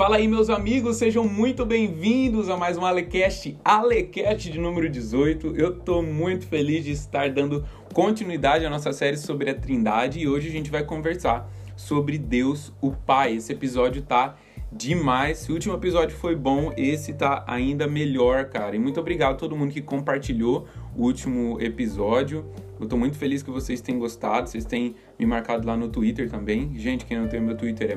Fala 0.00 0.16
aí, 0.16 0.26
meus 0.26 0.48
amigos, 0.48 0.96
sejam 0.96 1.24
muito 1.24 1.66
bem-vindos 1.66 2.48
a 2.48 2.56
mais 2.56 2.78
um 2.78 2.86
Alecast, 2.86 3.58
Alecast 3.62 4.50
de 4.50 4.58
número 4.58 4.88
18. 4.88 5.54
Eu 5.54 5.78
tô 5.78 6.00
muito 6.00 6.46
feliz 6.46 6.86
de 6.86 6.92
estar 6.92 7.28
dando 7.28 7.66
continuidade 7.92 8.64
à 8.64 8.70
nossa 8.70 8.94
série 8.94 9.18
sobre 9.18 9.50
a 9.50 9.54
Trindade 9.54 10.18
e 10.18 10.26
hoje 10.26 10.48
a 10.48 10.50
gente 10.50 10.70
vai 10.70 10.82
conversar 10.82 11.52
sobre 11.76 12.16
Deus, 12.16 12.72
o 12.80 12.92
Pai. 12.92 13.34
Esse 13.34 13.52
episódio 13.52 14.00
tá 14.00 14.36
demais. 14.72 15.36
Se 15.36 15.50
o 15.50 15.54
último 15.54 15.74
episódio 15.74 16.16
foi 16.16 16.34
bom, 16.34 16.72
esse 16.78 17.12
tá 17.12 17.44
ainda 17.46 17.86
melhor, 17.86 18.46
cara. 18.46 18.74
E 18.74 18.78
muito 18.78 18.98
obrigado 18.98 19.32
a 19.32 19.36
todo 19.36 19.54
mundo 19.54 19.70
que 19.70 19.82
compartilhou 19.82 20.66
o 20.96 21.02
último 21.02 21.60
episódio. 21.60 22.46
Eu 22.80 22.88
tô 22.88 22.96
muito 22.96 23.18
feliz 23.18 23.42
que 23.42 23.50
vocês 23.50 23.82
tenham 23.82 24.00
gostado, 24.00 24.48
vocês 24.48 24.64
têm 24.64 24.96
me 25.18 25.26
marcado 25.26 25.66
lá 25.66 25.76
no 25.76 25.88
Twitter 25.88 26.30
também. 26.30 26.78
Gente, 26.78 27.04
quem 27.04 27.18
não 27.18 27.28
tem 27.28 27.38
meu 27.38 27.54
Twitter 27.54 27.90
é 27.90 27.94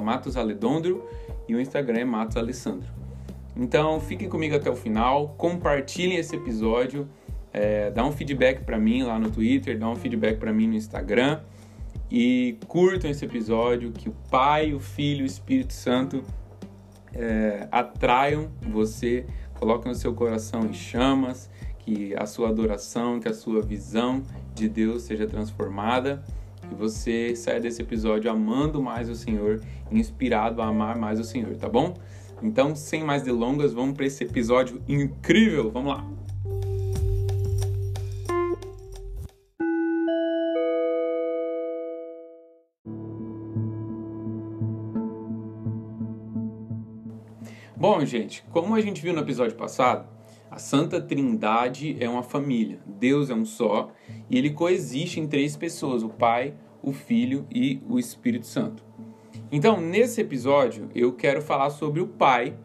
matosaledondro 0.00 1.06
e 1.48 1.54
o 1.54 1.60
Instagram 1.60 2.00
é 2.00 2.04
matosalessandro. 2.04 2.88
Então, 3.56 4.00
fiquem 4.00 4.28
comigo 4.28 4.56
até 4.56 4.68
o 4.68 4.74
final, 4.74 5.34
compartilhem 5.38 6.16
esse 6.16 6.34
episódio, 6.34 7.08
é, 7.52 7.90
dá 7.90 8.04
um 8.04 8.12
feedback 8.12 8.64
para 8.64 8.78
mim 8.78 9.04
lá 9.04 9.18
no 9.18 9.30
Twitter, 9.30 9.78
dá 9.78 9.88
um 9.88 9.96
feedback 9.96 10.38
para 10.38 10.52
mim 10.52 10.66
no 10.66 10.74
Instagram 10.74 11.40
e 12.10 12.56
curtam 12.66 13.10
esse 13.10 13.24
episódio, 13.24 13.92
que 13.92 14.08
o 14.08 14.14
Pai, 14.30 14.72
o 14.72 14.80
Filho 14.80 15.20
e 15.20 15.22
o 15.24 15.26
Espírito 15.26 15.72
Santo 15.72 16.22
é, 17.12 17.68
atraiam 17.70 18.48
você, 18.62 19.26
coloquem 19.54 19.90
o 19.92 19.94
seu 19.94 20.14
coração 20.14 20.60
em 20.64 20.72
chamas, 20.72 21.50
que 21.88 22.14
a 22.18 22.26
sua 22.26 22.50
adoração, 22.50 23.18
que 23.18 23.28
a 23.28 23.32
sua 23.32 23.62
visão 23.62 24.22
de 24.54 24.68
Deus 24.68 25.04
seja 25.04 25.26
transformada 25.26 26.22
e 26.70 26.74
você 26.74 27.34
saia 27.34 27.58
desse 27.58 27.80
episódio 27.80 28.30
amando 28.30 28.82
mais 28.82 29.08
o 29.08 29.14
Senhor, 29.14 29.62
inspirado 29.90 30.60
a 30.60 30.66
amar 30.66 30.98
mais 30.98 31.18
o 31.18 31.24
Senhor, 31.24 31.56
tá 31.56 31.66
bom? 31.66 31.94
Então, 32.42 32.76
sem 32.76 33.02
mais 33.02 33.22
delongas, 33.22 33.72
vamos 33.72 33.96
para 33.96 34.04
esse 34.04 34.22
episódio 34.22 34.82
incrível. 34.86 35.70
Vamos 35.70 35.94
lá. 35.94 36.06
Bom, 47.74 48.04
gente, 48.04 48.44
como 48.50 48.74
a 48.74 48.80
gente 48.82 49.00
viu 49.00 49.14
no 49.14 49.20
episódio 49.20 49.56
passado, 49.56 50.17
a 50.58 50.60
Santa 50.60 51.00
Trindade 51.00 51.96
é 52.00 52.10
uma 52.10 52.24
família. 52.24 52.80
Deus 52.84 53.30
é 53.30 53.34
um 53.34 53.44
só 53.44 53.92
e 54.28 54.36
ele 54.36 54.50
coexiste 54.50 55.20
em 55.20 55.26
três 55.28 55.56
pessoas: 55.56 56.02
o 56.02 56.08
Pai, 56.08 56.52
o 56.82 56.92
Filho 56.92 57.46
e 57.48 57.80
o 57.88 57.96
Espírito 57.96 58.44
Santo. 58.44 58.82
Então, 59.52 59.80
nesse 59.80 60.20
episódio, 60.20 60.90
eu 60.96 61.12
quero 61.12 61.40
falar 61.40 61.70
sobre 61.70 62.00
o 62.00 62.08
Pai, 62.08 62.56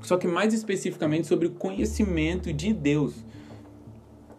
só 0.00 0.16
que 0.16 0.28
mais 0.28 0.54
especificamente 0.54 1.26
sobre 1.26 1.48
o 1.48 1.50
conhecimento 1.50 2.52
de 2.52 2.72
Deus 2.72 3.26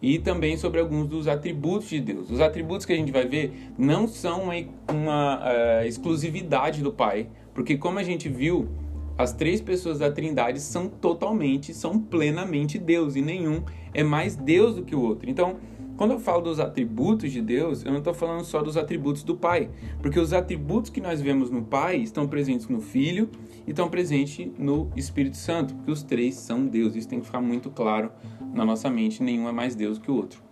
e 0.00 0.18
também 0.18 0.56
sobre 0.56 0.80
alguns 0.80 1.06
dos 1.06 1.28
atributos 1.28 1.90
de 1.90 2.00
Deus. 2.00 2.30
Os 2.30 2.40
atributos 2.40 2.86
que 2.86 2.94
a 2.94 2.96
gente 2.96 3.12
vai 3.12 3.26
ver 3.26 3.72
não 3.76 4.08
são 4.08 4.44
uma, 4.44 4.54
uma 4.90 5.38
uh, 5.38 5.86
exclusividade 5.86 6.82
do 6.82 6.90
Pai, 6.90 7.28
porque 7.52 7.76
como 7.76 7.98
a 7.98 8.02
gente 8.02 8.26
viu, 8.26 8.70
as 9.16 9.32
três 9.32 9.60
pessoas 9.60 10.00
da 10.00 10.10
Trindade 10.10 10.60
são 10.60 10.88
totalmente, 10.88 11.72
são 11.72 11.98
plenamente 11.98 12.78
Deus 12.78 13.14
e 13.14 13.22
nenhum 13.22 13.62
é 13.92 14.02
mais 14.02 14.34
Deus 14.34 14.74
do 14.74 14.82
que 14.82 14.94
o 14.94 15.00
outro. 15.00 15.30
Então, 15.30 15.56
quando 15.96 16.10
eu 16.10 16.18
falo 16.18 16.42
dos 16.42 16.58
atributos 16.58 17.30
de 17.30 17.40
Deus, 17.40 17.84
eu 17.84 17.92
não 17.92 17.98
estou 17.98 18.12
falando 18.12 18.44
só 18.44 18.60
dos 18.60 18.76
atributos 18.76 19.22
do 19.22 19.36
Pai, 19.36 19.70
porque 20.02 20.18
os 20.18 20.32
atributos 20.32 20.90
que 20.90 21.00
nós 21.00 21.20
vemos 21.20 21.50
no 21.50 21.62
Pai 21.62 21.98
estão 21.98 22.26
presentes 22.26 22.66
no 22.66 22.80
Filho 22.80 23.30
e 23.64 23.70
estão 23.70 23.88
presentes 23.88 24.50
no 24.58 24.90
Espírito 24.96 25.36
Santo, 25.36 25.74
porque 25.74 25.92
os 25.92 26.02
três 26.02 26.34
são 26.34 26.66
Deus. 26.66 26.96
Isso 26.96 27.08
tem 27.08 27.20
que 27.20 27.26
ficar 27.26 27.40
muito 27.40 27.70
claro 27.70 28.10
na 28.52 28.64
nossa 28.64 28.90
mente: 28.90 29.22
nenhum 29.22 29.48
é 29.48 29.52
mais 29.52 29.76
Deus 29.76 29.96
que 29.96 30.10
o 30.10 30.16
outro. 30.16 30.42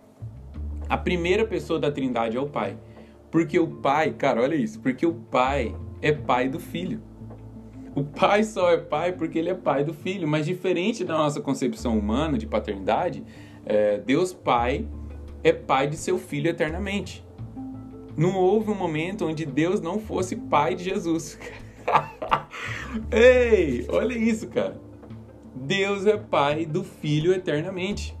A 0.87 0.97
primeira 0.97 1.45
pessoa 1.45 1.77
da 1.77 1.91
Trindade 1.91 2.37
é 2.37 2.39
o 2.39 2.47
Pai, 2.47 2.77
porque 3.29 3.59
o 3.59 3.67
Pai, 3.67 4.13
cara, 4.13 4.41
olha 4.41 4.55
isso, 4.55 4.79
porque 4.79 5.05
o 5.05 5.13
Pai 5.13 5.75
é 6.01 6.13
Pai 6.13 6.47
do 6.47 6.59
Filho. 6.59 7.01
O 7.95 8.03
pai 8.03 8.43
só 8.43 8.71
é 8.71 8.77
pai 8.77 9.11
porque 9.11 9.37
ele 9.37 9.49
é 9.49 9.53
pai 9.53 9.83
do 9.83 9.93
filho, 9.93 10.27
mas 10.27 10.45
diferente 10.45 11.03
da 11.03 11.15
nossa 11.15 11.39
concepção 11.39 11.97
humana 11.97 12.37
de 12.37 12.47
paternidade, 12.47 13.23
é, 13.65 13.99
Deus 13.99 14.33
Pai 14.33 14.87
é 15.43 15.53
pai 15.53 15.87
de 15.87 15.95
seu 15.95 16.17
filho 16.17 16.49
eternamente. 16.49 17.23
Não 18.17 18.35
houve 18.35 18.71
um 18.71 18.75
momento 18.75 19.25
onde 19.25 19.45
Deus 19.45 19.79
não 19.81 19.99
fosse 19.99 20.35
pai 20.35 20.75
de 20.75 20.83
Jesus. 20.83 21.37
Ei, 23.11 23.85
olha 23.89 24.13
isso, 24.17 24.47
cara. 24.47 24.79
Deus 25.55 26.05
é 26.05 26.17
pai 26.17 26.65
do 26.65 26.83
filho 26.83 27.33
eternamente. 27.33 28.15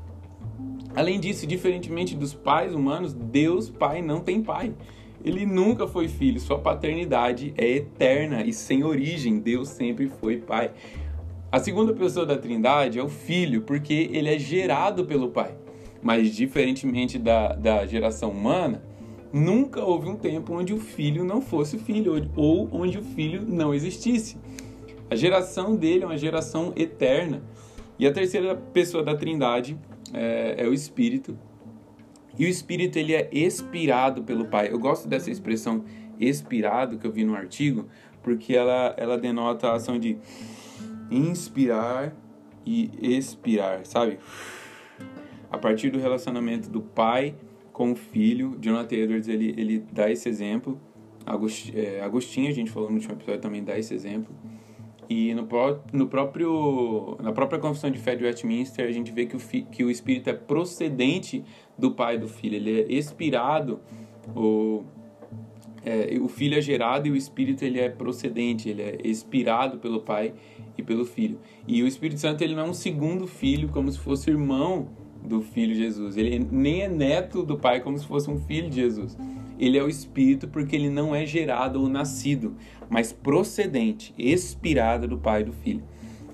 Além 0.95 1.19
disso, 1.19 1.47
diferentemente 1.47 2.15
dos 2.15 2.33
pais 2.33 2.73
humanos, 2.73 3.13
Deus 3.13 3.69
Pai 3.69 4.01
não 4.01 4.19
tem 4.19 4.43
pai. 4.43 4.73
Ele 5.23 5.45
nunca 5.45 5.87
foi 5.87 6.07
filho, 6.07 6.39
sua 6.39 6.59
paternidade 6.59 7.53
é 7.57 7.65
eterna 7.77 8.43
e 8.43 8.51
sem 8.51 8.83
origem. 8.83 9.39
Deus 9.39 9.69
sempre 9.69 10.11
foi 10.19 10.37
pai. 10.37 10.71
A 11.51 11.59
segunda 11.59 11.93
pessoa 11.93 12.25
da 12.25 12.35
Trindade 12.35 12.99
é 12.99 13.03
o 13.03 13.07
filho, 13.07 13.61
porque 13.61 14.09
ele 14.11 14.27
é 14.27 14.37
gerado 14.37 15.05
pelo 15.05 15.29
pai. 15.29 15.55
Mas, 16.01 16.35
diferentemente 16.35 17.17
da, 17.17 17.53
da 17.53 17.85
geração 17.85 18.31
humana, 18.31 18.83
nunca 19.31 19.83
houve 19.83 20.09
um 20.09 20.15
tempo 20.15 20.53
onde 20.53 20.73
o 20.73 20.79
filho 20.79 21.23
não 21.23 21.41
fosse 21.41 21.77
filho 21.77 22.29
ou 22.35 22.67
onde 22.71 22.97
o 22.97 23.03
filho 23.03 23.45
não 23.47 23.73
existisse. 23.73 24.37
A 25.09 25.15
geração 25.15 25.75
dele 25.75 26.03
é 26.03 26.07
uma 26.07 26.17
geração 26.17 26.73
eterna. 26.75 27.41
E 27.97 28.07
a 28.07 28.11
terceira 28.11 28.55
pessoa 28.55 29.03
da 29.03 29.15
Trindade 29.15 29.77
é, 30.11 30.55
é 30.57 30.67
o 30.67 30.73
Espírito, 30.73 31.37
e 32.37 32.45
o 32.45 32.47
Espírito 32.47 32.97
ele 32.97 33.13
é 33.13 33.29
expirado 33.31 34.23
pelo 34.23 34.45
Pai. 34.45 34.71
Eu 34.71 34.79
gosto 34.79 35.07
dessa 35.07 35.29
expressão 35.29 35.83
expirado 36.19 36.97
que 36.97 37.05
eu 37.05 37.11
vi 37.11 37.23
no 37.23 37.35
artigo, 37.35 37.87
porque 38.21 38.55
ela, 38.55 38.93
ela 38.97 39.17
denota 39.17 39.67
a 39.67 39.75
ação 39.75 39.99
de 39.99 40.17
inspirar 41.11 42.15
e 42.65 42.91
expirar, 43.01 43.85
sabe? 43.85 44.19
A 45.51 45.57
partir 45.57 45.89
do 45.89 45.99
relacionamento 45.99 46.69
do 46.69 46.81
pai 46.81 47.35
com 47.71 47.91
o 47.91 47.95
filho, 47.95 48.57
Jonathan 48.59 48.95
Edwards 48.95 49.27
ele, 49.27 49.53
ele 49.57 49.85
dá 49.91 50.09
esse 50.09 50.29
exemplo. 50.29 50.79
Agostinho, 51.25 51.79
é, 51.79 52.01
Agostinho, 52.01 52.49
a 52.49 52.53
gente 52.53 52.71
falou 52.71 52.89
no 52.89 52.95
último 52.95 53.13
episódio, 53.13 53.41
também 53.41 53.63
dá 53.63 53.77
esse 53.77 53.93
exemplo. 53.93 54.33
E 55.09 55.33
no, 55.33 55.47
no 55.91 56.07
próprio, 56.07 57.17
na 57.21 57.31
própria 57.31 57.59
Confissão 57.59 57.89
de 57.89 57.99
Fé 57.99 58.15
de 58.15 58.23
Westminster, 58.23 58.87
a 58.87 58.91
gente 58.91 59.11
vê 59.11 59.25
que 59.25 59.35
o, 59.35 59.39
que 59.39 59.83
o 59.83 59.89
Espírito 59.91 60.29
é 60.29 60.33
procedente 60.33 61.43
do 61.77 61.91
Pai 61.91 62.15
e 62.15 62.17
do 62.19 62.27
Filho. 62.27 62.55
Ele 62.55 62.81
é 62.81 62.93
expirado, 62.93 63.79
o, 64.35 64.83
é, 65.85 66.17
o 66.19 66.27
Filho 66.27 66.57
é 66.57 66.61
gerado 66.61 67.07
e 67.07 67.11
o 67.11 67.15
Espírito 67.15 67.63
ele 67.63 67.79
é 67.79 67.89
procedente, 67.89 68.69
ele 68.69 68.81
é 68.81 68.97
expirado 69.03 69.77
pelo 69.77 70.01
Pai 70.01 70.33
e 70.77 70.83
pelo 70.83 71.05
Filho. 71.05 71.39
E 71.67 71.83
o 71.83 71.87
Espírito 71.87 72.19
Santo 72.19 72.41
ele 72.41 72.55
não 72.55 72.67
é 72.67 72.69
um 72.69 72.73
segundo 72.73 73.27
filho, 73.27 73.69
como 73.69 73.91
se 73.91 73.99
fosse 73.99 74.29
irmão 74.29 74.87
do 75.23 75.41
Filho 75.41 75.73
Jesus. 75.73 76.17
Ele 76.17 76.45
nem 76.51 76.81
é 76.81 76.87
neto 76.87 77.43
do 77.43 77.57
Pai, 77.57 77.81
como 77.81 77.97
se 77.97 78.05
fosse 78.05 78.29
um 78.29 78.37
filho 78.37 78.69
de 78.69 78.75
Jesus. 78.75 79.17
Ele 79.63 79.77
é 79.77 79.83
o 79.83 79.87
Espírito 79.87 80.45
porque 80.49 80.75
ele 80.75 80.89
não 80.89 81.15
é 81.15 81.25
gerado 81.25 81.79
ou 81.79 81.87
nascido, 81.87 82.57
mas 82.89 83.13
procedente, 83.13 84.13
expirado 84.17 85.07
do 85.07 85.17
Pai 85.17 85.39
e 85.39 85.45
do 85.45 85.53
Filho. 85.53 85.81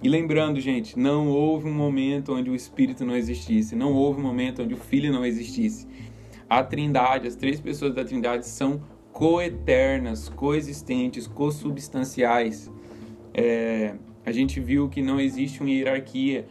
E 0.01 0.09
lembrando, 0.09 0.59
gente, 0.59 0.97
não 0.97 1.27
houve 1.27 1.67
um 1.67 1.73
momento 1.73 2.33
onde 2.33 2.49
o 2.49 2.55
Espírito 2.55 3.05
não 3.05 3.15
existisse, 3.15 3.75
não 3.75 3.93
houve 3.93 4.19
um 4.19 4.23
momento 4.23 4.63
onde 4.63 4.73
o 4.73 4.77
Filho 4.77 5.13
não 5.13 5.23
existisse. 5.23 5.87
A 6.49 6.63
Trindade, 6.63 7.27
as 7.27 7.35
três 7.35 7.59
pessoas 7.61 7.93
da 7.93 8.03
Trindade 8.03 8.47
são 8.47 8.81
coeternas, 9.11 10.27
coexistentes, 10.27 11.27
consubstanciais. 11.27 12.71
É, 13.31 13.93
a 14.25 14.31
gente 14.31 14.59
viu 14.59 14.89
que 14.89 15.03
não 15.03 15.19
existe 15.19 15.61
uma 15.61 15.69
hierarquia. 15.69 16.47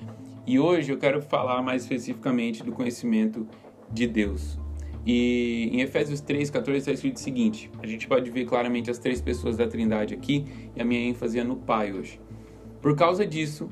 E 0.46 0.60
hoje 0.60 0.92
eu 0.92 0.96
quero 0.96 1.20
falar 1.20 1.60
mais 1.60 1.82
especificamente 1.82 2.62
do 2.62 2.70
conhecimento 2.70 3.48
de 3.90 4.06
Deus. 4.06 4.60
E 5.06 5.70
em 5.72 5.80
Efésios 5.80 6.20
3, 6.20 6.50
14 6.50 6.78
está 6.78 6.92
escrito 6.92 7.16
o 7.16 7.20
seguinte: 7.20 7.70
a 7.82 7.86
gente 7.86 8.06
pode 8.06 8.30
ver 8.30 8.44
claramente 8.44 8.90
as 8.90 8.98
três 8.98 9.20
pessoas 9.20 9.56
da 9.56 9.66
Trindade 9.66 10.14
aqui, 10.14 10.44
e 10.76 10.80
a 10.80 10.84
minha 10.84 11.00
ênfase 11.00 11.38
é 11.38 11.44
no 11.44 11.56
Pai 11.56 11.92
hoje. 11.92 12.20
Por 12.80 12.94
causa 12.96 13.26
disso, 13.26 13.70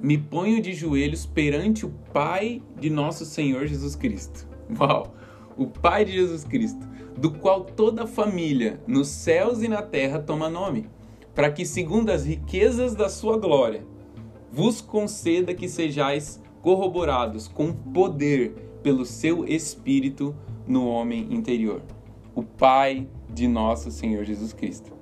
me 0.00 0.18
ponho 0.18 0.60
de 0.60 0.72
joelhos 0.72 1.26
perante 1.26 1.84
o 1.86 1.90
Pai 2.12 2.62
de 2.78 2.90
nosso 2.90 3.24
Senhor 3.24 3.66
Jesus 3.66 3.96
Cristo. 3.96 4.48
Uau! 4.78 5.14
O 5.56 5.66
Pai 5.66 6.04
de 6.04 6.12
Jesus 6.12 6.44
Cristo, 6.44 6.86
do 7.16 7.30
qual 7.30 7.64
toda 7.64 8.06
família, 8.06 8.80
nos 8.86 9.08
céus 9.08 9.62
e 9.62 9.68
na 9.68 9.80
terra, 9.80 10.18
toma 10.18 10.50
nome, 10.50 10.86
para 11.34 11.50
que, 11.50 11.64
segundo 11.64 12.10
as 12.10 12.26
riquezas 12.26 12.94
da 12.94 13.08
sua 13.08 13.38
glória, 13.38 13.86
vos 14.52 14.80
conceda 14.80 15.54
que 15.54 15.68
sejais 15.68 16.42
corroborados 16.60 17.48
com 17.48 17.72
poder 17.72 18.65
pelo 18.86 19.04
seu 19.04 19.44
Espírito 19.44 20.32
no 20.64 20.86
homem 20.86 21.26
interior. 21.34 21.82
O 22.36 22.44
Pai 22.44 23.08
de 23.28 23.48
nosso 23.48 23.90
Senhor 23.90 24.22
Jesus 24.22 24.52
Cristo. 24.52 24.92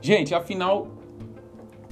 Gente, 0.00 0.32
afinal, 0.32 0.86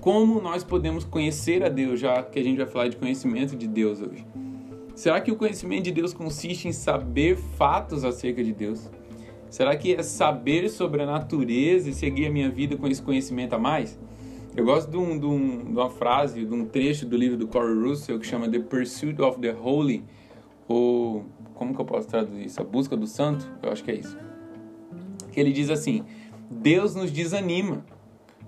como 0.01 0.41
nós 0.41 0.63
podemos 0.63 1.03
conhecer 1.03 1.65
a 1.65 1.69
Deus, 1.69 1.99
já 1.99 2.23
que 2.23 2.39
a 2.39 2.43
gente 2.45 2.59
vai 2.59 2.67
falar 2.67 2.87
de 2.87 2.97
conhecimento 2.97 3.57
de 3.57 3.67
Deus 3.67 4.01
hoje? 4.01 4.25
Será 4.95 5.21
que 5.21 5.33
o 5.33 5.35
conhecimento 5.35 5.83
de 5.83 5.91
Deus 5.91 6.15
consiste 6.15 6.69
em 6.69 6.73
saber 6.73 7.37
fatos 7.37 8.05
acerca 8.05 8.45
de 8.45 8.53
Deus? 8.53 8.89
Será 9.51 9.75
que 9.75 9.93
é 9.93 10.05
saber 10.05 10.69
sobre 10.69 11.03
a 11.03 11.07
natureza 11.07 11.91
e 11.91 11.93
seguir 11.93 12.27
a 12.27 12.31
minha 12.31 12.49
vida 12.49 12.77
com 12.77 12.87
esse 12.87 13.03
conhecimento 13.03 13.55
a 13.55 13.59
mais? 13.59 13.99
Eu 14.57 14.65
gosto 14.65 14.89
de, 14.89 14.97
um, 14.97 15.19
de, 15.19 15.27
um, 15.27 15.65
de 15.65 15.77
uma 15.77 15.91
frase, 15.91 16.45
de 16.45 16.55
um 16.55 16.65
trecho 16.65 17.05
do 17.05 17.17
livro 17.17 17.37
do 17.37 17.49
Corey 17.49 17.75
Russell 17.75 18.21
que 18.21 18.25
chama 18.25 18.49
The 18.49 18.61
Pursuit 18.61 19.21
of 19.21 19.41
the 19.41 19.53
Holy, 19.53 20.05
ou 20.67 21.25
como 21.55 21.75
que 21.75 21.81
eu 21.81 21.85
posso 21.85 22.09
traduzir 22.09 22.47
isso? 22.47 22.61
A 22.61 22.65
busca 22.65 22.97
do 22.97 23.07
santo? 23.07 23.51
Eu 23.63 23.71
acho 23.71 23.85
que 23.85 23.91
é 23.91 23.95
isso. 23.95 24.17
Que 25.33 25.41
ele 25.41 25.53
diz 25.53 25.71
assim: 25.71 26.05
Deus 26.51 26.95
nos 26.95 27.11
desanima 27.11 27.85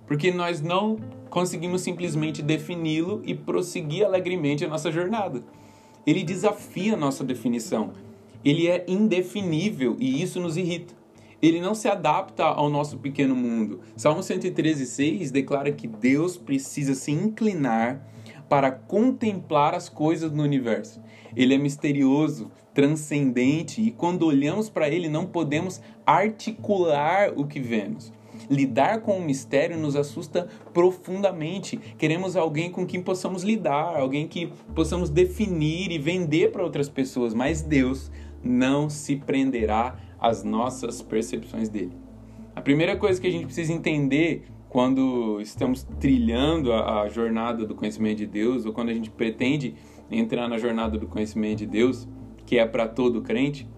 porque 0.06 0.30
nós 0.30 0.60
não 0.60 0.96
conseguimos 1.28 1.82
simplesmente 1.82 2.42
defini-lo 2.42 3.20
e 3.24 3.34
prosseguir 3.34 4.04
alegremente 4.04 4.64
a 4.64 4.68
nossa 4.68 4.90
jornada. 4.90 5.42
Ele 6.06 6.22
desafia 6.22 6.94
a 6.94 6.96
nossa 6.96 7.24
definição. 7.24 7.92
Ele 8.44 8.68
é 8.68 8.84
indefinível 8.86 9.96
e 9.98 10.22
isso 10.22 10.40
nos 10.40 10.56
irrita. 10.56 10.94
Ele 11.42 11.60
não 11.60 11.74
se 11.74 11.88
adapta 11.88 12.44
ao 12.44 12.70
nosso 12.70 12.96
pequeno 12.98 13.34
mundo. 13.34 13.80
Salmo 13.96 14.20
113,6 14.20 15.30
declara 15.30 15.72
que 15.72 15.86
Deus 15.86 16.36
precisa 16.36 16.94
se 16.94 17.10
inclinar 17.10 18.06
para 18.48 18.70
contemplar 18.70 19.74
as 19.74 19.88
coisas 19.88 20.30
no 20.32 20.42
universo. 20.42 21.00
Ele 21.36 21.54
é 21.54 21.58
misterioso, 21.58 22.50
transcendente 22.72 23.80
e 23.80 23.90
quando 23.90 24.26
olhamos 24.26 24.68
para 24.68 24.88
ele 24.88 25.08
não 25.08 25.26
podemos 25.26 25.80
articular 26.04 27.32
o 27.36 27.46
que 27.46 27.60
vemos. 27.60 28.12
Lidar 28.50 29.00
com 29.00 29.18
o 29.18 29.22
mistério 29.22 29.78
nos 29.78 29.96
assusta 29.96 30.46
profundamente. 30.74 31.78
Queremos 31.98 32.36
alguém 32.36 32.70
com 32.70 32.86
quem 32.86 33.02
possamos 33.02 33.42
lidar, 33.42 33.96
alguém 33.96 34.28
que 34.28 34.52
possamos 34.74 35.08
definir 35.08 35.90
e 35.90 35.98
vender 35.98 36.52
para 36.52 36.62
outras 36.62 36.88
pessoas, 36.88 37.32
mas 37.32 37.62
Deus 37.62 38.10
não 38.42 38.88
se 38.90 39.16
prenderá 39.16 39.98
às 40.18 40.44
nossas 40.44 41.02
percepções 41.02 41.68
dele. 41.68 41.92
A 42.54 42.60
primeira 42.60 42.96
coisa 42.96 43.20
que 43.20 43.26
a 43.26 43.30
gente 43.30 43.46
precisa 43.46 43.72
entender 43.72 44.44
quando 44.68 45.40
estamos 45.40 45.86
trilhando 46.00 46.72
a, 46.72 47.02
a 47.02 47.08
jornada 47.08 47.64
do 47.64 47.74
conhecimento 47.74 48.18
de 48.18 48.26
Deus 48.26 48.66
ou 48.66 48.72
quando 48.72 48.90
a 48.90 48.94
gente 48.94 49.10
pretende 49.10 49.74
entrar 50.10 50.48
na 50.48 50.58
jornada 50.58 50.98
do 50.98 51.06
conhecimento 51.06 51.58
de 51.58 51.66
Deus, 51.66 52.08
que 52.44 52.58
é 52.58 52.66
para 52.66 52.86
todo 52.86 53.22
crente, 53.22 53.68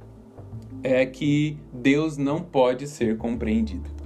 é 0.83 1.05
que 1.07 1.59
Deus 1.73 2.17
não 2.17 2.43
pode 2.43 2.87
ser 2.87 3.17
compreendido. 3.17 3.99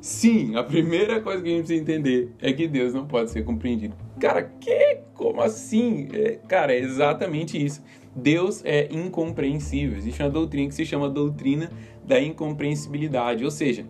Sim, 0.00 0.56
a 0.56 0.64
primeira 0.64 1.20
coisa 1.20 1.42
que 1.42 1.48
a 1.48 1.52
gente 1.52 1.66
precisa 1.66 1.80
entender 1.80 2.32
é 2.40 2.52
que 2.52 2.66
Deus 2.66 2.92
não 2.92 3.06
pode 3.06 3.30
ser 3.30 3.44
compreendido. 3.44 3.94
Cara, 4.18 4.42
que? 4.42 4.98
Como 5.14 5.40
assim? 5.40 6.08
É, 6.12 6.38
cara, 6.48 6.72
é 6.72 6.78
exatamente 6.78 7.62
isso. 7.62 7.82
Deus 8.14 8.64
é 8.64 8.88
incompreensível. 8.90 9.96
Existe 9.96 10.20
uma 10.20 10.28
doutrina 10.28 10.68
que 10.68 10.74
se 10.74 10.84
chama 10.84 11.08
doutrina 11.08 11.70
da 12.04 12.20
incompreensibilidade, 12.20 13.44
ou 13.44 13.50
seja, 13.50 13.86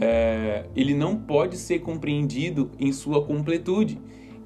é, 0.00 0.64
ele 0.74 0.94
não 0.94 1.14
pode 1.14 1.58
ser 1.58 1.80
compreendido 1.80 2.70
em 2.78 2.90
sua 2.90 3.24
completude 3.24 3.98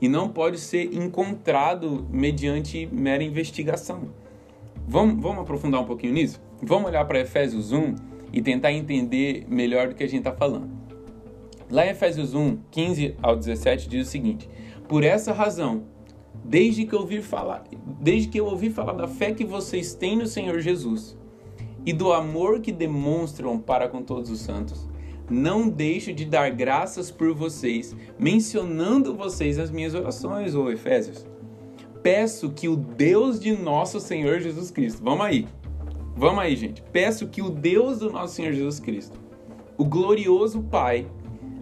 e 0.04 0.08
não 0.08 0.28
pode 0.28 0.58
ser 0.58 0.94
encontrado 0.94 2.06
mediante 2.10 2.86
mera 2.92 3.22
investigação. 3.22 4.10
Vamos, 4.86 5.18
vamos 5.18 5.40
aprofundar 5.40 5.80
um 5.80 5.86
pouquinho 5.86 6.12
nisso? 6.12 6.42
Vamos 6.60 6.90
olhar 6.90 7.06
para 7.06 7.20
Efésios 7.20 7.72
1 7.72 7.94
e 8.30 8.42
tentar 8.42 8.70
entender 8.70 9.46
melhor 9.48 9.88
do 9.88 9.94
que 9.94 10.04
a 10.04 10.06
gente 10.06 10.18
está 10.18 10.32
falando. 10.32 10.68
Lá 11.70 11.86
em 11.86 11.88
Efésios 11.88 12.34
1, 12.34 12.58
15 12.70 13.14
ao 13.22 13.34
17 13.34 13.88
diz 13.88 14.06
o 14.06 14.10
seguinte: 14.10 14.46
Por 14.86 15.04
essa 15.04 15.32
razão, 15.32 15.84
desde 16.44 16.84
que 16.84 16.94
eu 16.94 17.00
ouvi 17.00 17.22
falar, 17.22 17.64
desde 17.98 18.28
que 18.28 18.38
eu 18.38 18.44
ouvi 18.44 18.68
falar 18.68 18.92
da 18.92 19.08
fé 19.08 19.32
que 19.32 19.42
vocês 19.42 19.94
têm 19.94 20.16
no 20.16 20.26
Senhor 20.26 20.60
Jesus 20.60 21.16
e 21.86 21.94
do 21.94 22.12
amor 22.12 22.60
que 22.60 22.72
demonstram 22.72 23.58
para 23.58 23.88
com 23.88 24.02
todos 24.02 24.28
os 24.28 24.40
santos, 24.40 24.86
não 25.30 25.68
deixo 25.68 26.12
de 26.12 26.24
dar 26.24 26.50
graças 26.50 27.10
por 27.10 27.34
vocês, 27.34 27.94
mencionando 28.18 29.14
vocês 29.14 29.56
nas 29.56 29.70
minhas 29.70 29.94
orações, 29.94 30.54
ô 30.54 30.70
Efésios. 30.70 31.26
Peço 32.02 32.50
que 32.50 32.68
o 32.68 32.76
Deus 32.76 33.40
de 33.40 33.56
nosso 33.56 33.98
Senhor 33.98 34.40
Jesus 34.40 34.70
Cristo, 34.70 35.02
vamos 35.02 35.24
aí, 35.24 35.46
vamos 36.16 36.40
aí, 36.40 36.54
gente. 36.54 36.82
Peço 36.92 37.28
que 37.28 37.40
o 37.40 37.48
Deus 37.48 38.00
do 38.00 38.10
nosso 38.10 38.34
Senhor 38.34 38.52
Jesus 38.52 38.78
Cristo, 38.78 39.18
o 39.78 39.84
glorioso 39.84 40.62
Pai, 40.62 41.06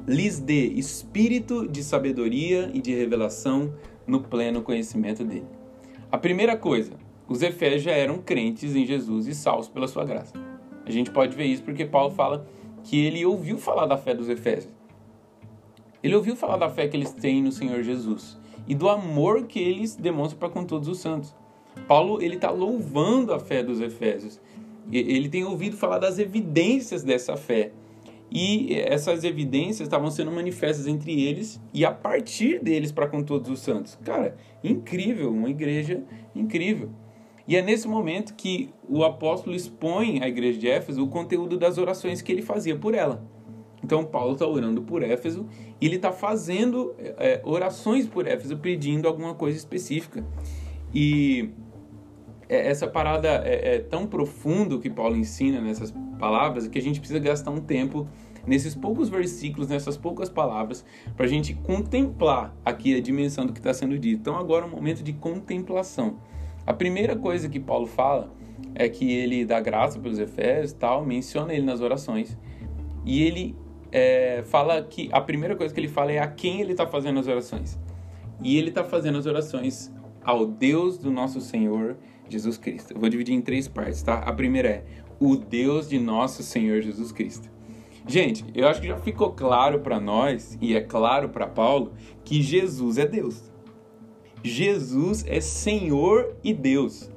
lhes 0.06 0.40
dê 0.40 0.66
espírito 0.66 1.68
de 1.68 1.82
sabedoria 1.84 2.70
e 2.74 2.80
de 2.80 2.92
revelação 2.92 3.72
no 4.06 4.20
pleno 4.20 4.62
conhecimento 4.62 5.24
dele. 5.24 5.46
A 6.10 6.18
primeira 6.18 6.56
coisa, 6.56 6.92
os 7.28 7.40
efésios 7.40 7.82
já 7.82 7.92
eram 7.92 8.18
crentes 8.18 8.74
em 8.74 8.84
Jesus 8.84 9.26
e 9.26 9.34
salvos 9.34 9.68
pela 9.68 9.86
sua 9.86 10.04
graça. 10.04 10.34
A 10.84 10.90
gente 10.90 11.10
pode 11.10 11.36
ver 11.36 11.46
isso 11.46 11.62
porque 11.62 11.84
Paulo 11.84 12.10
fala 12.10 12.46
que 12.84 13.04
ele 13.04 13.24
ouviu 13.24 13.58
falar 13.58 13.86
da 13.86 13.96
fé 13.96 14.14
dos 14.14 14.28
efésios. 14.28 14.72
Ele 16.02 16.16
ouviu 16.16 16.34
falar 16.34 16.56
da 16.56 16.68
fé 16.68 16.88
que 16.88 16.96
eles 16.96 17.12
têm 17.12 17.42
no 17.42 17.52
Senhor 17.52 17.82
Jesus 17.82 18.38
e 18.66 18.74
do 18.74 18.88
amor 18.88 19.44
que 19.44 19.60
eles 19.60 19.94
demonstram 19.94 20.38
para 20.38 20.48
com 20.48 20.64
todos 20.64 20.88
os 20.88 20.98
santos. 20.98 21.34
Paulo 21.86 22.20
ele 22.20 22.36
está 22.36 22.50
louvando 22.50 23.32
a 23.32 23.38
fé 23.38 23.62
dos 23.62 23.80
efésios. 23.80 24.40
Ele 24.90 25.28
tem 25.28 25.44
ouvido 25.44 25.76
falar 25.76 25.98
das 25.98 26.18
evidências 26.18 27.04
dessa 27.04 27.36
fé 27.36 27.72
e 28.30 28.74
essas 28.74 29.24
evidências 29.24 29.86
estavam 29.86 30.10
sendo 30.10 30.32
manifestas 30.32 30.86
entre 30.86 31.22
eles 31.22 31.60
e 31.72 31.84
a 31.84 31.92
partir 31.92 32.60
deles 32.60 32.90
para 32.90 33.06
com 33.06 33.22
todos 33.22 33.50
os 33.50 33.60
santos. 33.60 33.98
Cara, 34.02 34.36
incrível, 34.64 35.30
uma 35.30 35.50
igreja 35.50 36.02
incrível. 36.34 36.90
E 37.46 37.56
é 37.56 37.62
nesse 37.62 37.88
momento 37.88 38.34
que 38.34 38.72
o 38.88 39.04
apóstolo 39.04 39.54
expõe 39.54 40.22
à 40.22 40.28
igreja 40.28 40.58
de 40.58 40.68
Éfeso 40.68 41.02
o 41.02 41.08
conteúdo 41.08 41.56
das 41.56 41.78
orações 41.78 42.22
que 42.22 42.30
ele 42.30 42.42
fazia 42.42 42.76
por 42.76 42.94
ela. 42.94 43.24
Então, 43.84 44.04
Paulo 44.04 44.34
está 44.34 44.46
orando 44.46 44.82
por 44.82 45.02
Éfeso 45.02 45.46
e 45.80 45.86
ele 45.86 45.96
está 45.96 46.12
fazendo 46.12 46.94
é, 46.98 47.40
orações 47.44 48.06
por 48.06 48.28
Éfeso, 48.28 48.56
pedindo 48.56 49.08
alguma 49.08 49.34
coisa 49.34 49.58
específica. 49.58 50.24
E 50.94 51.50
é, 52.48 52.68
essa 52.68 52.86
parada 52.86 53.28
é, 53.44 53.76
é 53.76 53.78
tão 53.80 54.06
profundo 54.06 54.78
que 54.78 54.88
Paulo 54.88 55.16
ensina 55.16 55.60
nessas 55.60 55.92
palavras 56.18 56.68
que 56.68 56.78
a 56.78 56.82
gente 56.82 57.00
precisa 57.00 57.18
gastar 57.18 57.50
um 57.50 57.60
tempo 57.60 58.06
nesses 58.46 58.74
poucos 58.74 59.08
versículos, 59.08 59.68
nessas 59.68 59.96
poucas 59.96 60.28
palavras, 60.28 60.84
para 61.16 61.26
a 61.26 61.28
gente 61.28 61.54
contemplar 61.54 62.56
aqui 62.64 62.94
a 62.94 63.00
dimensão 63.00 63.46
do 63.46 63.52
que 63.52 63.58
está 63.58 63.74
sendo 63.74 63.98
dito. 63.98 64.20
Então, 64.20 64.36
agora 64.36 64.64
é 64.64 64.68
um 64.68 64.70
momento 64.70 65.02
de 65.02 65.12
contemplação. 65.12 66.18
A 66.66 66.72
primeira 66.72 67.16
coisa 67.16 67.48
que 67.48 67.58
Paulo 67.58 67.86
fala 67.86 68.32
é 68.74 68.88
que 68.88 69.10
ele 69.12 69.44
dá 69.44 69.60
graça 69.60 69.98
pelos 69.98 70.18
Efésios, 70.18 70.72
tal, 70.72 71.04
menciona 71.04 71.52
ele 71.52 71.64
nas 71.64 71.80
orações, 71.80 72.38
e 73.04 73.22
ele 73.22 73.56
é, 73.90 74.42
fala 74.46 74.82
que 74.82 75.08
a 75.12 75.20
primeira 75.20 75.54
coisa 75.54 75.72
que 75.74 75.80
ele 75.80 75.88
fala 75.88 76.12
é 76.12 76.18
a 76.18 76.26
quem 76.26 76.60
ele 76.60 76.72
está 76.72 76.86
fazendo 76.86 77.20
as 77.20 77.26
orações. 77.26 77.78
E 78.42 78.56
ele 78.56 78.70
está 78.70 78.82
fazendo 78.82 79.18
as 79.18 79.26
orações 79.26 79.92
ao 80.24 80.46
Deus 80.46 80.98
do 80.98 81.10
nosso 81.10 81.40
Senhor 81.40 81.96
Jesus 82.28 82.56
Cristo. 82.56 82.94
Eu 82.94 83.00
vou 83.00 83.08
dividir 83.08 83.34
em 83.34 83.40
três 83.40 83.68
partes, 83.68 84.02
tá? 84.02 84.14
A 84.18 84.32
primeira 84.32 84.68
é 84.68 84.84
o 85.20 85.36
Deus 85.36 85.88
de 85.88 85.98
nosso 85.98 86.42
Senhor 86.42 86.80
Jesus 86.80 87.12
Cristo. 87.12 87.50
Gente, 88.06 88.44
eu 88.54 88.66
acho 88.66 88.80
que 88.80 88.88
já 88.88 88.96
ficou 88.96 89.32
claro 89.32 89.80
para 89.80 90.00
nós 90.00 90.58
e 90.60 90.74
é 90.74 90.80
claro 90.80 91.28
para 91.28 91.46
Paulo 91.46 91.92
que 92.24 92.42
Jesus 92.42 92.98
é 92.98 93.06
Deus. 93.06 93.51
Jesus 94.42 95.24
é 95.28 95.40
Senhor 95.40 96.34
e 96.42 96.52
Deus. 96.52 97.10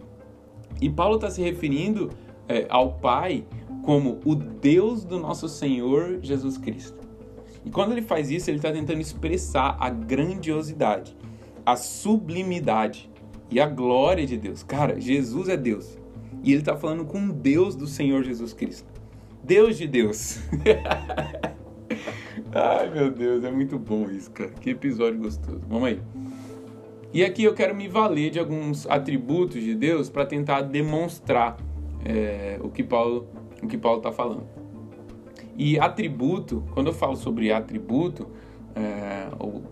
E 0.82 0.90
Paulo 0.90 1.16
está 1.16 1.30
se 1.30 1.42
referindo 1.42 2.12
é, 2.48 2.66
ao 2.70 2.94
Pai 2.94 3.46
como 3.84 4.20
o 4.26 4.36
Deus 4.36 5.04
do 5.04 5.20
nosso 5.20 5.48
Senhor 5.48 6.20
Jesus 6.22 6.58
Cristo. 6.58 7.06
E 7.64 7.70
quando 7.70 7.94
ele 7.94 8.02
faz 8.02 8.30
isso, 8.30 8.50
ele 8.50 8.58
está 8.58 8.72
tentando 8.72 9.02
expressar 9.02 9.76
a 9.80 9.90
grandiosidade, 9.90 11.16
a 11.66 11.76
sublimidade 11.76 13.10
e 13.50 13.60
a 13.60 13.68
glória 13.68 14.26
de 14.26 14.38
Deus. 14.38 14.62
Cara, 14.64 15.00
Jesus 15.00 15.50
é 15.50 15.58
Deus. 15.58 15.98
E 16.44 16.52
ele 16.52 16.62
está 16.62 16.76
falando 16.76 17.06
com 17.06 17.30
Deus 17.30 17.76
do 17.76 17.88
Senhor 17.88 18.24
Jesus 18.24 18.54
Cristo. 18.54 18.88
Deus 19.44 19.78
de 19.78 19.88
Deus. 19.88 20.40
Ai, 22.54 22.90
meu 22.90 23.12
Deus, 23.12 23.44
é 23.44 23.52
muito 23.52 23.78
bom 23.80 24.10
isso, 24.10 24.30
cara. 24.32 24.52
Que 24.52 24.72
episódio 24.72 25.20
gostoso. 25.20 25.62
Vamos 25.68 25.88
aí. 25.88 26.02
E 27.16 27.24
aqui 27.24 27.46
eu 27.46 27.54
quero 27.54 27.74
me 27.74 27.88
valer 27.88 28.30
de 28.30 28.40
alguns 28.40 28.86
atributos 28.88 29.64
de 29.64 29.74
Deus 29.74 30.10
para 30.10 30.26
tentar 30.26 30.64
demonstrar 30.64 31.56
é, 32.04 32.60
o 32.62 32.68
que 32.68 32.84
Paulo 32.84 33.30
o 33.64 33.68
que 33.68 33.78
Paulo 33.78 34.00
está 34.00 34.12
falando. 34.12 34.46
E 35.56 35.80
atributo, 35.80 36.66
quando 36.74 36.88
eu 36.88 36.94
falo 36.94 37.16
sobre 37.16 37.54
atributo, 37.54 38.28
é, 38.76 39.30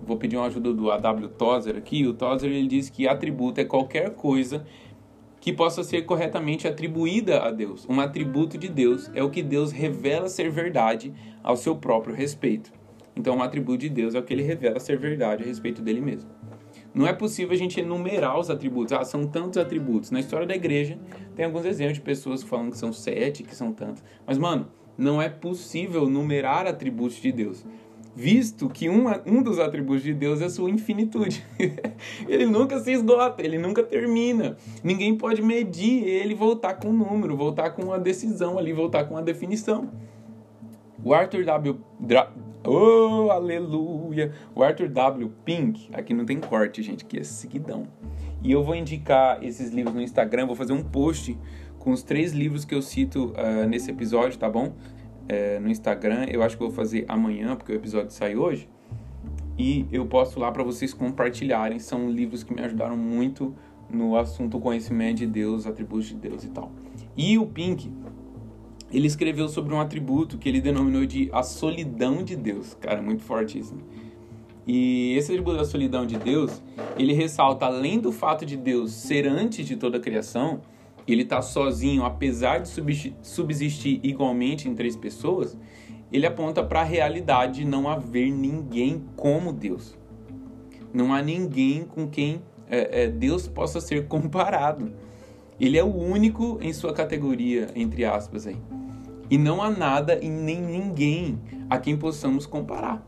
vou 0.07 0.15
pedir 0.15 0.37
uma 0.37 0.45
ajuda 0.45 0.73
do 0.73 0.89
A.W. 0.89 1.27
Tozer 1.27 1.75
aqui. 1.75 2.07
O 2.07 2.13
Tozer 2.13 2.49
ele 2.49 2.65
diz 2.65 2.89
que 2.89 3.09
atributo 3.09 3.59
é 3.59 3.65
qualquer 3.65 4.11
coisa 4.11 4.65
que 5.41 5.51
possa 5.51 5.83
ser 5.83 6.03
corretamente 6.03 6.65
atribuída 6.65 7.41
a 7.41 7.51
Deus. 7.51 7.85
Um 7.89 7.99
atributo 7.99 8.57
de 8.57 8.69
Deus 8.69 9.11
é 9.13 9.21
o 9.21 9.29
que 9.29 9.43
Deus 9.43 9.73
revela 9.73 10.29
ser 10.29 10.49
verdade 10.49 11.13
ao 11.43 11.57
seu 11.57 11.75
próprio 11.75 12.15
respeito. 12.15 12.71
Então, 13.17 13.35
um 13.35 13.43
atributo 13.43 13.79
de 13.79 13.89
Deus 13.89 14.15
é 14.15 14.19
o 14.19 14.23
que 14.23 14.31
ele 14.31 14.43
revela 14.43 14.79
ser 14.79 14.97
verdade 14.97 15.43
a 15.43 15.45
respeito 15.45 15.81
dele 15.81 15.99
mesmo. 15.99 16.32
Não 16.93 17.07
é 17.07 17.13
possível 17.13 17.53
a 17.53 17.57
gente 17.57 17.79
enumerar 17.79 18.39
os 18.39 18.49
atributos. 18.49 18.93
Ah, 18.93 19.03
são 19.03 19.25
tantos 19.25 19.57
atributos. 19.57 20.11
Na 20.11 20.19
história 20.19 20.45
da 20.45 20.55
igreja, 20.55 20.97
tem 21.35 21.45
alguns 21.45 21.65
exemplos 21.65 21.95
de 21.95 22.01
pessoas 22.01 22.43
falando 22.43 22.71
que 22.71 22.77
são 22.77 22.93
sete, 22.93 23.43
que 23.43 23.55
são 23.55 23.73
tantos. 23.73 24.03
Mas, 24.27 24.37
mano, 24.37 24.67
não 24.97 25.21
é 25.21 25.27
possível 25.27 26.07
numerar 26.07 26.67
atributos 26.67 27.17
de 27.17 27.31
Deus. 27.31 27.65
Visto 28.15 28.69
que 28.69 28.89
um, 28.89 29.05
um 29.25 29.41
dos 29.41 29.57
atributos 29.57 30.03
de 30.03 30.13
Deus 30.13 30.39
é 30.39 30.47
sua 30.47 30.69
infinitude. 30.69 31.43
ele 32.29 32.45
nunca 32.45 32.79
se 32.79 32.91
esgota, 32.91 33.41
ele 33.41 33.57
nunca 33.57 33.81
termina. 33.81 34.55
Ninguém 34.83 35.17
pode 35.17 35.41
medir 35.41 36.03
ele 36.03 36.35
voltar 36.35 36.75
com 36.75 36.89
um 36.89 36.93
número, 36.93 37.35
voltar 37.35 37.71
com 37.71 37.81
uma 37.81 37.97
decisão 37.97 38.59
ali, 38.59 38.71
voltar 38.71 39.05
com 39.05 39.15
uma 39.15 39.23
definição. 39.23 39.89
O 41.03 41.13
Arthur 41.13 41.43
W. 41.43 41.79
Dra 41.99 42.31
Oh, 42.65 43.29
aleluia! 43.29 44.31
O 44.55 44.63
Arthur 44.63 44.87
W. 44.87 45.29
Pink, 45.43 45.89
aqui 45.91 46.13
não 46.13 46.25
tem 46.25 46.39
corte, 46.39 46.81
gente, 46.81 47.03
que 47.03 47.19
é 47.19 47.23
seguidão. 47.23 47.85
E 48.41 48.53
eu 48.53 48.63
vou 48.63 48.73
indicar 48.73 49.43
esses 49.43 49.71
livros 49.71 49.93
no 49.93 50.01
Instagram, 50.01 50.47
vou 50.47 50.55
fazer 50.55 50.71
um 50.71 50.81
post 50.81 51.37
com 51.77 51.91
os 51.91 52.03
três 52.03 52.31
livros 52.31 52.63
que 52.63 52.73
eu 52.73 52.81
cito 52.81 53.33
uh, 53.33 53.67
nesse 53.67 53.91
episódio, 53.91 54.39
tá 54.39 54.49
bom? 54.49 54.67
Uh, 54.67 55.59
no 55.61 55.69
Instagram, 55.69 56.25
eu 56.29 56.41
acho 56.41 56.55
que 56.55 56.63
vou 56.63 56.71
fazer 56.71 57.03
amanhã, 57.09 57.53
porque 57.57 57.73
o 57.73 57.75
episódio 57.75 58.11
sai 58.11 58.37
hoje. 58.37 58.69
E 59.57 59.85
eu 59.91 60.05
posto 60.05 60.39
lá 60.39 60.49
para 60.53 60.63
vocês 60.63 60.93
compartilharem. 60.93 61.79
São 61.79 62.09
livros 62.09 62.43
que 62.45 62.53
me 62.53 62.61
ajudaram 62.61 62.95
muito 62.95 63.53
no 63.89 64.15
assunto 64.17 64.57
conhecimento 64.57 65.17
de 65.17 65.27
Deus, 65.27 65.67
atributos 65.67 66.07
de 66.07 66.15
Deus 66.15 66.45
e 66.45 66.47
tal. 66.47 66.71
E 67.15 67.37
o 67.37 67.45
Pink, 67.45 67.91
ele 68.93 69.07
escreveu 69.07 69.49
sobre 69.49 69.73
um 69.73 69.81
atributo 69.81 70.37
que 70.37 70.47
ele 70.47 70.61
denominou 70.61 71.05
de 71.05 71.29
a 71.33 71.41
solidão 71.41 72.23
de 72.23 72.35
Deus. 72.35 72.77
Cara, 72.79 73.01
muito 73.01 73.23
forte 73.23 73.57
isso. 73.57 73.73
Né? 73.73 73.81
E 74.67 75.15
esse 75.17 75.31
atributo 75.31 75.57
da 75.57 75.65
solidão 75.65 76.05
de 76.05 76.17
Deus, 76.17 76.61
ele 76.97 77.11
ressalta, 77.11 77.65
além 77.65 77.99
do 77.99 78.11
fato 78.11 78.45
de 78.45 78.55
Deus 78.55 78.91
ser 78.91 79.27
antes 79.27 79.65
de 79.65 79.75
toda 79.75 79.97
a 79.97 79.99
criação, 79.99 80.61
ele 81.07 81.23
está 81.23 81.41
sozinho, 81.41 82.05
apesar 82.05 82.59
de 82.59 82.69
subsistir 83.21 83.99
igualmente 84.03 84.69
em 84.69 84.75
três 84.75 84.95
pessoas, 84.95 85.57
ele 86.11 86.25
aponta 86.25 86.63
para 86.63 86.81
a 86.81 86.85
realidade 86.85 87.61
de 87.61 87.65
não 87.65 87.89
haver 87.89 88.31
ninguém 88.31 89.03
como 89.17 89.51
Deus. 89.51 89.97
Não 90.93 91.11
há 91.13 91.21
ninguém 91.21 91.83
com 91.83 92.07
quem 92.07 92.41
é, 92.69 93.03
é, 93.03 93.07
Deus 93.07 93.47
possa 93.47 93.81
ser 93.81 94.07
comparado. 94.07 94.93
Ele 95.59 95.77
é 95.77 95.83
o 95.83 95.93
único 95.93 96.59
em 96.61 96.71
sua 96.71 96.93
categoria, 96.93 97.67
entre 97.75 98.05
aspas 98.05 98.45
aí. 98.45 98.57
E 99.33 99.37
não 99.39 99.63
há 99.63 99.71
nada 99.71 100.19
e 100.21 100.29
nem 100.29 100.61
ninguém 100.61 101.41
a 101.67 101.79
quem 101.79 101.97
possamos 101.97 102.45
comparar. 102.45 103.03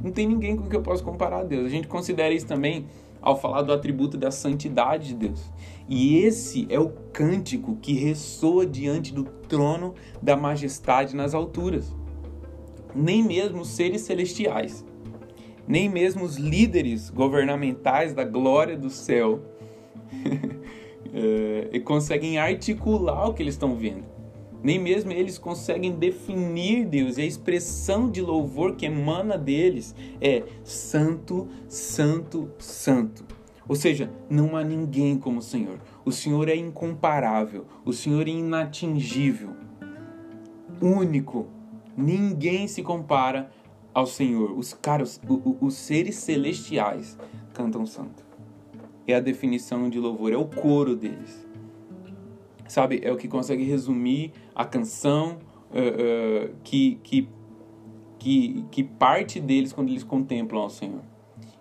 Não 0.00 0.12
tem 0.12 0.24
ninguém 0.24 0.56
com 0.56 0.68
que 0.68 0.76
eu 0.76 0.80
possa 0.80 1.02
comparar 1.02 1.40
a 1.40 1.42
Deus. 1.42 1.66
A 1.66 1.68
gente 1.68 1.88
considera 1.88 2.32
isso 2.32 2.46
também 2.46 2.86
ao 3.20 3.36
falar 3.36 3.62
do 3.62 3.72
atributo 3.72 4.16
da 4.16 4.30
santidade 4.30 5.08
de 5.08 5.14
Deus. 5.16 5.52
E 5.88 6.18
esse 6.18 6.68
é 6.70 6.78
o 6.78 6.90
cântico 7.12 7.74
que 7.82 7.94
ressoa 7.94 8.64
diante 8.64 9.12
do 9.12 9.24
trono 9.24 9.96
da 10.22 10.36
majestade 10.36 11.16
nas 11.16 11.34
alturas. 11.34 11.92
Nem 12.94 13.20
mesmo 13.20 13.62
os 13.62 13.70
seres 13.70 14.02
celestiais, 14.02 14.86
nem 15.66 15.88
mesmo 15.88 16.22
os 16.22 16.36
líderes 16.36 17.10
governamentais 17.10 18.14
da 18.14 18.22
glória 18.22 18.78
do 18.78 18.88
céu 18.88 19.40
é, 21.12 21.76
conseguem 21.82 22.38
articular 22.38 23.28
o 23.28 23.34
que 23.34 23.42
eles 23.42 23.54
estão 23.54 23.74
vendo. 23.74 24.19
Nem 24.62 24.78
mesmo 24.78 25.10
eles 25.12 25.38
conseguem 25.38 25.92
definir 25.92 26.86
Deus. 26.86 27.16
E 27.16 27.22
a 27.22 27.26
expressão 27.26 28.10
de 28.10 28.20
louvor 28.20 28.76
que 28.76 28.86
emana 28.86 29.38
deles 29.38 29.94
é 30.20 30.44
santo, 30.62 31.48
santo, 31.68 32.50
santo. 32.58 33.24
Ou 33.66 33.74
seja, 33.74 34.10
não 34.28 34.56
há 34.56 34.64
ninguém 34.64 35.16
como 35.16 35.38
o 35.38 35.42
Senhor. 35.42 35.78
O 36.04 36.12
Senhor 36.12 36.48
é 36.48 36.56
incomparável. 36.56 37.66
O 37.84 37.92
Senhor 37.92 38.26
é 38.26 38.30
inatingível. 38.30 39.50
Único. 40.80 41.46
Ninguém 41.96 42.68
se 42.68 42.82
compara 42.82 43.50
ao 43.94 44.06
Senhor. 44.06 44.52
Os 44.58 44.74
caras, 44.74 45.20
os, 45.26 45.56
os 45.60 45.74
seres 45.74 46.16
celestiais 46.16 47.16
cantam 47.54 47.86
santo. 47.86 48.24
É 49.06 49.14
a 49.14 49.20
definição 49.20 49.88
de 49.88 49.98
louvor, 49.98 50.32
é 50.32 50.36
o 50.36 50.44
coro 50.44 50.94
deles 50.94 51.49
sabe? 52.70 53.00
É 53.02 53.12
o 53.12 53.16
que 53.16 53.26
consegue 53.26 53.64
resumir 53.64 54.32
a 54.54 54.64
canção 54.64 55.38
uh, 55.70 56.46
uh, 56.48 56.54
que, 56.62 57.00
que, 57.02 57.28
que, 58.18 58.64
que 58.70 58.84
parte 58.84 59.40
deles 59.40 59.72
quando 59.72 59.88
eles 59.88 60.04
contemplam 60.04 60.62
ao 60.62 60.70
Senhor. 60.70 61.02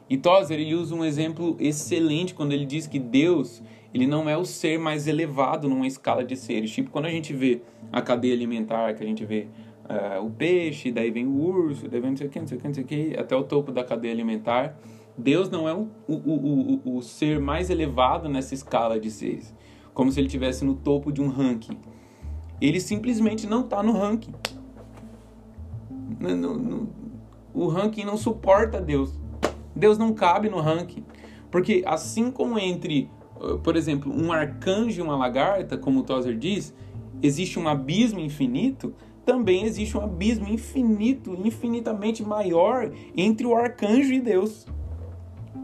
E 0.07 0.17
Tozer 0.17 0.59
ele 0.59 0.75
usa 0.75 0.93
um 0.95 1.03
exemplo 1.03 1.55
excelente 1.59 2.33
quando 2.33 2.51
ele 2.51 2.65
diz 2.65 2.87
que 2.87 2.99
Deus 2.99 3.61
ele 3.91 4.05
não 4.05 4.29
é 4.29 4.37
o 4.37 4.45
ser 4.45 4.77
mais 4.77 5.07
elevado 5.07 5.67
numa 5.67 5.87
escala 5.87 6.23
de 6.23 6.35
seres. 6.35 6.71
Tipo, 6.71 6.91
quando 6.91 7.05
a 7.05 7.09
gente 7.09 7.33
vê 7.33 7.61
a 7.91 8.01
cadeia 8.03 8.35
alimentar, 8.35 8.93
que 8.93 9.03
a 9.03 9.05
gente 9.05 9.25
vê 9.25 9.47
uh, 9.89 10.23
o 10.23 10.29
peixe, 10.29 10.91
daí 10.91 11.09
vem 11.09 11.25
o 11.25 11.35
urso, 11.35 11.87
daí 11.87 11.99
vem 11.99 12.11
não 12.11 12.17
sei 12.17 12.27
o 12.27 12.29
que, 12.29 12.39
não 12.39 12.47
sei 12.47 12.57
o 12.57 12.61
que, 12.61 12.67
não 12.67 12.73
sei 12.75 12.83
o 12.83 12.87
que, 12.87 13.15
até 13.17 13.35
o 13.35 13.43
topo 13.43 13.71
da 13.71 13.83
cadeia 13.83 14.13
alimentar. 14.13 14.77
Deus 15.17 15.49
não 15.49 15.67
é 15.67 15.73
o, 15.73 15.89
o, 16.07 16.13
o, 16.13 16.81
o, 16.85 16.97
o 16.97 17.01
ser 17.01 17.39
mais 17.39 17.71
elevado 17.71 18.29
nessa 18.29 18.53
escala 18.53 18.99
de 18.99 19.09
seres 19.09 19.55
como 19.99 20.13
se 20.13 20.17
ele 20.21 20.27
estivesse 20.27 20.63
no 20.63 20.75
topo 20.75 21.11
de 21.11 21.19
um 21.19 21.27
ranking. 21.27 21.77
Ele 22.61 22.79
simplesmente 22.79 23.45
não 23.45 23.65
está 23.65 23.83
no 23.83 23.91
ranking. 23.91 24.31
O 27.53 27.67
ranking 27.67 28.05
não 28.05 28.15
suporta 28.15 28.79
Deus. 28.79 29.11
Deus 29.75 29.97
não 29.97 30.13
cabe 30.13 30.47
no 30.47 30.61
ranking. 30.61 31.03
Porque 31.51 31.83
assim 31.85 32.31
como 32.31 32.57
entre, 32.57 33.09
uh, 33.41 33.57
por 33.57 33.75
exemplo, 33.75 34.09
um 34.09 34.31
arcanjo 34.31 35.01
e 35.01 35.03
uma 35.03 35.17
lagarta, 35.17 35.77
como 35.77 35.99
o 35.99 36.03
Tozer 36.03 36.37
diz, 36.37 36.73
existe 37.21 37.59
um 37.59 37.67
abismo 37.67 38.21
infinito, 38.21 38.95
também 39.25 39.65
existe 39.65 39.97
um 39.97 40.01
abismo 40.01 40.47
infinito, 40.47 41.37
infinitamente 41.43 42.23
maior 42.23 42.89
entre 43.17 43.45
o 43.45 43.53
arcanjo 43.53 44.13
e 44.13 44.21
Deus. 44.21 44.65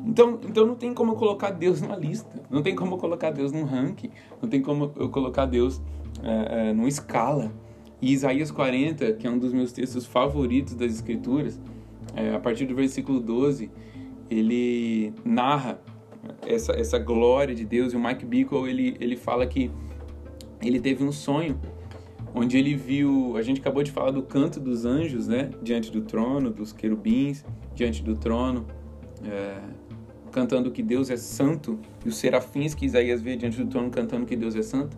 Então, 0.06 0.40
então 0.48 0.66
não 0.66 0.76
tem 0.76 0.94
como 0.94 1.14
eu 1.14 1.16
colocar 1.16 1.50
Deus 1.50 1.82
numa 1.82 1.96
lista, 1.96 2.42
não 2.50 2.62
tem 2.62 2.76
como 2.76 2.94
eu 2.94 2.98
colocar 3.00 3.32
Deus 3.32 3.52
num 3.52 3.64
ranking, 3.64 4.12
não 4.42 4.48
tem 4.48 4.62
como 4.62 4.92
eu 4.96 5.10
colocar 5.10 5.46
Deus 5.46 5.82
é, 6.24 6.70
é, 6.70 6.74
numa 6.74 6.88
escala. 6.88 7.52
E 8.02 8.14
Isaías 8.14 8.52
40, 8.52 9.14
que 9.14 9.26
é 9.26 9.30
um 9.30 9.40
dos 9.40 9.52
meus 9.52 9.72
textos 9.72 10.06
favoritos 10.06 10.76
das 10.76 10.94
Escrituras, 10.94 11.60
é, 12.16 12.36
a 12.36 12.40
partir 12.40 12.66
do 12.66 12.76
versículo 12.76 13.20
12, 13.20 13.72
ele 14.30 15.14
narra 15.24 15.80
essa, 16.46 16.74
essa 16.74 17.00
glória 17.00 17.56
de 17.56 17.66
Deus. 17.66 17.94
E 17.94 17.96
o 17.96 18.00
Mike 18.00 18.26
Bickle, 18.26 18.70
ele, 18.70 18.96
ele 19.00 19.16
fala 19.16 19.46
que 19.48 19.72
ele 20.62 20.80
teve 20.80 21.04
um 21.04 21.12
sonho 21.12 21.60
onde 22.34 22.58
ele 22.58 22.76
viu, 22.76 23.36
a 23.38 23.42
gente 23.42 23.62
acabou 23.62 23.82
de 23.82 23.92
falar 23.92 24.12
do 24.12 24.22
canto 24.22 24.60
dos 24.60 24.84
anjos, 24.86 25.28
né, 25.28 25.50
diante 25.64 25.90
do 25.90 26.02
trono, 26.02 26.52
dos 26.52 26.74
querubins, 26.74 27.46
diante 27.74 28.04
do 28.04 28.14
trono, 28.14 28.66
é, 29.24 29.58
cantando 30.36 30.70
que 30.70 30.84
Deus 30.84 31.10
é 31.10 31.16
santo, 31.16 31.80
e 32.06 32.10
os 32.10 32.18
serafins 32.18 32.76
que 32.76 32.86
Isaías 32.86 33.22
vê 33.22 33.38
diante 33.38 33.56
do 33.56 33.68
trono 33.68 33.90
cantando 33.90 34.26
que 34.26 34.36
Deus 34.36 34.54
é 34.54 34.62
santo, 34.62 34.98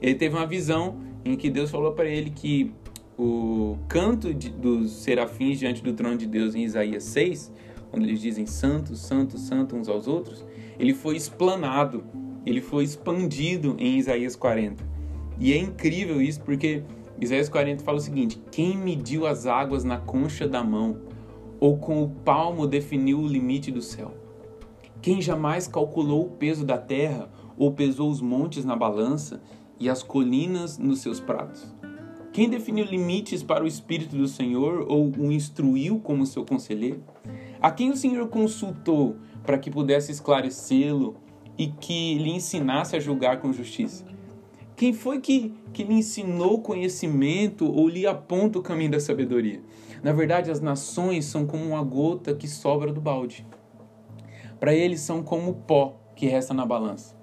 ele 0.00 0.14
teve 0.14 0.34
uma 0.34 0.46
visão 0.46 0.96
em 1.22 1.36
que 1.36 1.50
Deus 1.50 1.70
falou 1.70 1.92
para 1.92 2.08
ele 2.08 2.30
que 2.30 2.72
o 3.18 3.76
canto 3.86 4.32
de, 4.32 4.48
dos 4.48 4.92
serafins 4.92 5.58
diante 5.58 5.82
do 5.82 5.92
trono 5.92 6.16
de 6.16 6.26
Deus 6.26 6.54
em 6.54 6.62
Isaías 6.62 7.04
6, 7.04 7.52
quando 7.90 8.04
eles 8.04 8.18
dizem 8.18 8.46
santo, 8.46 8.96
santo, 8.96 9.36
santo 9.36 9.76
uns 9.76 9.90
aos 9.90 10.08
outros, 10.08 10.42
ele 10.78 10.94
foi 10.94 11.16
explanado, 11.16 12.02
ele 12.46 12.62
foi 12.62 12.82
expandido 12.82 13.76
em 13.78 13.98
Isaías 13.98 14.36
40. 14.36 14.82
E 15.38 15.52
é 15.52 15.58
incrível 15.58 16.22
isso 16.22 16.40
porque 16.40 16.82
Isaías 17.20 17.50
40 17.50 17.84
fala 17.84 17.98
o 17.98 18.00
seguinte: 18.00 18.40
Quem 18.50 18.74
mediu 18.74 19.26
as 19.26 19.44
águas 19.44 19.84
na 19.84 19.98
concha 19.98 20.48
da 20.48 20.64
mão, 20.64 20.98
ou 21.60 21.76
com 21.76 22.02
o 22.02 22.08
palmo 22.08 22.66
definiu 22.66 23.20
o 23.20 23.28
limite 23.28 23.70
do 23.70 23.82
céu? 23.82 24.17
Quem 25.00 25.22
jamais 25.22 25.68
calculou 25.68 26.26
o 26.26 26.30
peso 26.30 26.64
da 26.64 26.76
terra 26.76 27.30
ou 27.56 27.72
pesou 27.72 28.10
os 28.10 28.20
montes 28.20 28.64
na 28.64 28.74
balança 28.74 29.40
e 29.78 29.88
as 29.88 30.02
colinas 30.02 30.76
nos 30.76 31.00
seus 31.00 31.20
pratos? 31.20 31.72
Quem 32.32 32.48
definiu 32.48 32.84
limites 32.84 33.42
para 33.42 33.62
o 33.62 33.66
Espírito 33.66 34.16
do 34.16 34.26
Senhor 34.26 34.86
ou 34.88 35.12
o 35.16 35.30
instruiu 35.30 36.00
como 36.00 36.26
seu 36.26 36.44
conselheiro? 36.44 37.02
A 37.60 37.70
quem 37.70 37.90
o 37.90 37.96
Senhor 37.96 38.28
consultou 38.28 39.16
para 39.44 39.56
que 39.56 39.70
pudesse 39.70 40.10
esclarecê-lo 40.10 41.16
e 41.56 41.68
que 41.68 42.18
lhe 42.18 42.30
ensinasse 42.30 42.96
a 42.96 43.00
julgar 43.00 43.40
com 43.40 43.52
justiça? 43.52 44.04
Quem 44.74 44.92
foi 44.92 45.20
que, 45.20 45.54
que 45.72 45.84
lhe 45.84 45.94
ensinou 45.94 46.60
conhecimento 46.60 47.70
ou 47.70 47.88
lhe 47.88 48.06
aponta 48.06 48.58
o 48.58 48.62
caminho 48.62 48.92
da 48.92 49.00
sabedoria? 49.00 49.60
Na 50.02 50.12
verdade, 50.12 50.50
as 50.50 50.60
nações 50.60 51.24
são 51.24 51.46
como 51.46 51.64
uma 51.64 51.82
gota 51.82 52.34
que 52.34 52.46
sobra 52.46 52.92
do 52.92 53.00
balde 53.00 53.46
para 54.58 54.74
eles 54.74 55.00
são 55.00 55.22
como 55.22 55.54
pó 55.54 55.96
que 56.14 56.26
resta 56.26 56.52
na 56.52 56.66
balança. 56.66 57.16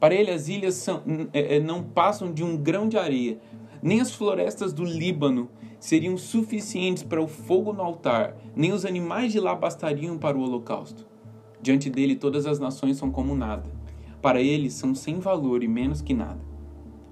Para 0.00 0.14
ele, 0.14 0.30
as 0.30 0.48
ilhas 0.48 0.74
são, 0.74 1.02
é, 1.32 1.56
é, 1.56 1.60
não 1.60 1.82
passam 1.82 2.32
de 2.32 2.44
um 2.44 2.56
grão 2.56 2.88
de 2.88 2.98
areia. 2.98 3.38
Nem 3.82 4.00
as 4.00 4.14
florestas 4.14 4.72
do 4.72 4.84
Líbano 4.84 5.48
seriam 5.78 6.16
suficientes 6.16 7.02
para 7.02 7.22
o 7.22 7.28
fogo 7.28 7.72
no 7.72 7.82
altar, 7.82 8.36
nem 8.54 8.72
os 8.72 8.84
animais 8.84 9.32
de 9.32 9.40
lá 9.40 9.54
bastariam 9.54 10.18
para 10.18 10.36
o 10.36 10.42
holocausto. 10.42 11.06
Diante 11.62 11.88
dele, 11.88 12.16
todas 12.16 12.46
as 12.46 12.58
nações 12.58 12.96
são 12.96 13.10
como 13.10 13.34
nada. 13.34 13.70
Para 14.20 14.40
ele, 14.40 14.70
são 14.70 14.94
sem 14.94 15.18
valor 15.18 15.62
e 15.62 15.68
menos 15.68 16.02
que 16.02 16.14
nada. 16.14 16.40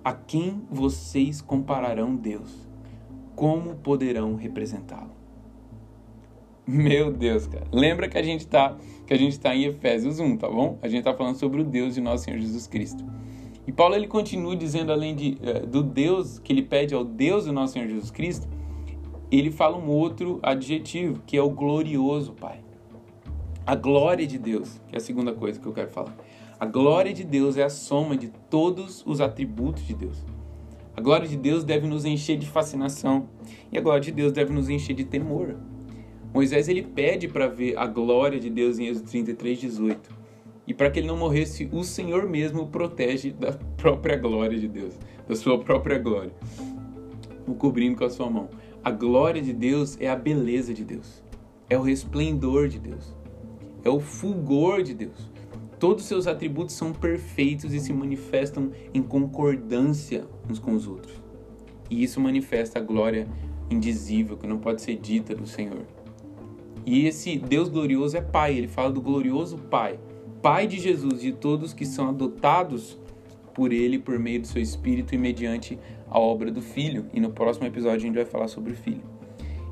A 0.05 0.13
quem 0.13 0.63
vocês 0.71 1.41
compararão 1.41 2.15
Deus? 2.15 2.69
Como 3.35 3.77
poderão 3.77 4.35
representá-lo? 4.35 5.24
Meu 6.67 7.13
Deus, 7.13 7.47
cara. 7.47 7.67
Lembra 7.71 8.09
que 8.09 8.17
a 8.17 8.23
gente 8.23 8.47
tá, 8.47 8.77
que 9.07 9.13
a 9.13 9.19
gente 9.19 9.39
tá 9.39 9.55
em 9.55 9.65
Efésios 9.65 10.19
1, 10.19 10.39
tá 10.39 10.49
bom? 10.49 10.79
A 10.81 10.89
gente 10.89 11.05
tá 11.05 11.13
falando 11.13 11.37
sobre 11.37 11.61
o 11.61 11.65
Deus 11.65 11.95
de 11.95 12.01
nosso 12.01 12.25
Senhor 12.25 12.41
Jesus 12.41 12.67
Cristo. 12.67 13.05
E 13.67 13.73
Paulo 13.73 13.95
ele 13.95 14.07
continua 14.07 14.57
dizendo 14.57 14.91
além 14.91 15.15
de, 15.15 15.39
uh, 15.43 15.67
do 15.67 15.83
Deus 15.83 16.39
que 16.39 16.53
ele 16.53 16.63
pede 16.63 16.95
ao 16.95 17.05
Deus 17.05 17.45
do 17.45 17.53
nosso 17.53 17.75
Senhor 17.75 17.89
Jesus 17.89 18.11
Cristo, 18.11 18.49
ele 19.31 19.51
fala 19.51 19.77
um 19.77 19.89
outro 19.89 20.39
adjetivo, 20.43 21.21
que 21.27 21.37
é 21.37 21.43
o 21.43 21.51
glorioso 21.51 22.33
Pai. 22.33 22.61
A 23.67 23.75
glória 23.75 24.27
de 24.27 24.39
Deus, 24.39 24.81
que 24.89 24.95
é 24.95 24.99
a 24.99 25.01
segunda 25.01 25.33
coisa 25.33 25.61
que 25.61 25.67
eu 25.67 25.73
quero 25.73 25.91
falar. 25.91 26.17
A 26.59 26.65
glória 26.65 27.13
de 27.13 27.25
Deus 27.25 27.59
é 27.59 27.63
a 27.63 27.71
soma 27.71 28.17
de 28.17 28.29
todos 28.49 29.03
os 29.07 29.21
atributos 29.21 29.87
de 29.87 29.95
Deus. 29.95 30.25
A 30.97 31.01
glória 31.01 31.27
de 31.27 31.37
Deus 31.37 31.65
deve 31.65 31.87
nos 31.87 32.05
encher 32.05 32.39
de 32.39 32.47
fascinação 32.47 33.29
e 33.73 33.77
a 33.77 33.81
glória 33.81 34.01
de 34.01 34.13
Deus 34.13 34.33
deve 34.33 34.53
nos 34.53 34.71
encher 34.71 34.95
de 34.95 35.05
temor. 35.05 35.57
Moisés 36.35 36.69
ele 36.69 36.83
pede 36.83 37.29
para 37.29 37.47
ver 37.47 37.79
a 37.79 37.87
glória 37.87 38.41
de 38.41 38.51
Deus 38.51 38.81
em 38.81 38.89
Êxodo 38.89 39.09
33, 39.09 39.57
18. 39.61 40.11
E 40.67 40.75
para 40.75 40.91
que 40.91 40.99
ele 40.99 41.07
não 41.07 41.17
morresse, 41.17 41.69
o 41.71 41.85
Senhor 41.85 42.29
mesmo 42.29 42.63
o 42.63 42.67
protege 42.67 43.31
da 43.31 43.53
própria 43.79 44.17
glória 44.17 44.59
de 44.59 44.67
Deus, 44.67 44.99
da 45.29 45.37
sua 45.37 45.61
própria 45.61 45.97
glória, 45.97 46.33
o 47.47 47.55
cobrindo 47.55 47.97
com 47.97 48.05
a 48.05 48.11
sua 48.11 48.29
mão. 48.29 48.49
A 48.83 48.91
glória 48.91 49.41
de 49.41 49.53
Deus 49.53 49.97
é 50.01 50.09
a 50.09 50.17
beleza 50.17 50.75
de 50.75 50.85
Deus, 50.85 51.23
é 51.71 51.79
o 51.79 51.83
resplendor 51.83 52.67
de 52.67 52.81
Deus, 52.81 53.15
é 53.85 53.89
o 53.89 54.01
fulgor 54.01 54.83
de 54.83 54.93
Deus. 54.93 55.31
Todos 55.79 56.03
os 56.03 56.09
seus 56.09 56.27
atributos 56.27 56.75
são 56.75 56.93
perfeitos 56.93 57.73
e 57.73 57.79
se 57.79 57.93
manifestam 57.93 58.73
em 58.93 59.03
concordância 59.03 60.27
uns 60.51 60.59
com 60.59 60.75
os 60.75 60.89
outros. 60.89 61.23
E 61.89 62.03
isso 62.03 62.21
manifesta 62.21 62.81
a 62.81 62.83
glória 62.83 63.29
indizível 63.71 64.37
que 64.37 64.49
não 64.49 64.59
pode 64.59 64.83
ser 64.83 64.97
dita 64.97 65.33
do 65.33 65.47
Senhor. 65.47 65.87
E 66.87 67.07
esse 67.07 67.39
Deus 67.39 67.69
glorioso 67.69 68.17
é 68.17 68.21
Pai, 68.21 68.57
ele 68.57 68.69
fala 68.69 68.91
do 68.91 69.01
glorioso 69.01 69.57
Pai, 69.57 69.99
Pai 70.43 70.67
de 70.67 70.79
Jesus, 70.79 71.21
de 71.21 71.33
todos 71.33 71.73
que 71.73 71.87
são 71.87 72.11
adotados 72.11 72.99
por 73.55 73.73
ele 73.73 73.99
por 73.99 74.19
meio 74.19 74.41
do 74.41 74.47
seu 74.47 74.61
Espírito 74.61 75.15
e 75.15 75.19
mediante 75.19 75.79
a 76.11 76.19
obra 76.19 76.51
do 76.51 76.61
Filho. 76.61 77.07
E 77.15 77.21
no 77.21 77.31
próximo 77.31 77.67
episódio 77.67 77.97
a 77.97 78.01
gente 78.01 78.15
vai 78.15 78.27
falar 78.27 78.49
sobre 78.49 78.73
o 78.73 78.77
Filho. 78.77 79.03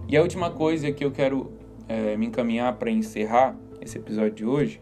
E 0.09 0.17
a 0.17 0.23
última 0.23 0.51
coisa 0.51 0.91
que 0.91 1.05
eu 1.05 1.11
quero 1.11 1.53
é, 1.89 2.17
me 2.17 2.27
encaminhar 2.27 2.77
para 2.77 2.91
encerrar 2.91 3.57
esse 3.81 3.99
episódio 3.99 4.33
de 4.33 4.45
hoje, 4.47 4.81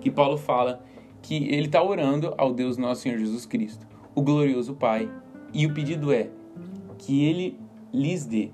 que 0.00 0.10
Paulo 0.10 0.36
fala 0.36 0.84
que 1.22 1.36
ele 1.36 1.66
está 1.66 1.82
orando 1.82 2.34
ao 2.36 2.52
Deus 2.52 2.76
nosso 2.76 3.02
Senhor 3.02 3.18
Jesus 3.18 3.46
Cristo, 3.46 3.86
o 4.14 4.22
glorioso 4.22 4.74
Pai, 4.74 5.08
e 5.52 5.66
o 5.66 5.72
pedido 5.72 6.12
é 6.12 6.28
que 6.98 7.24
ele 7.24 7.58
lhes 7.92 8.26
dê, 8.26 8.50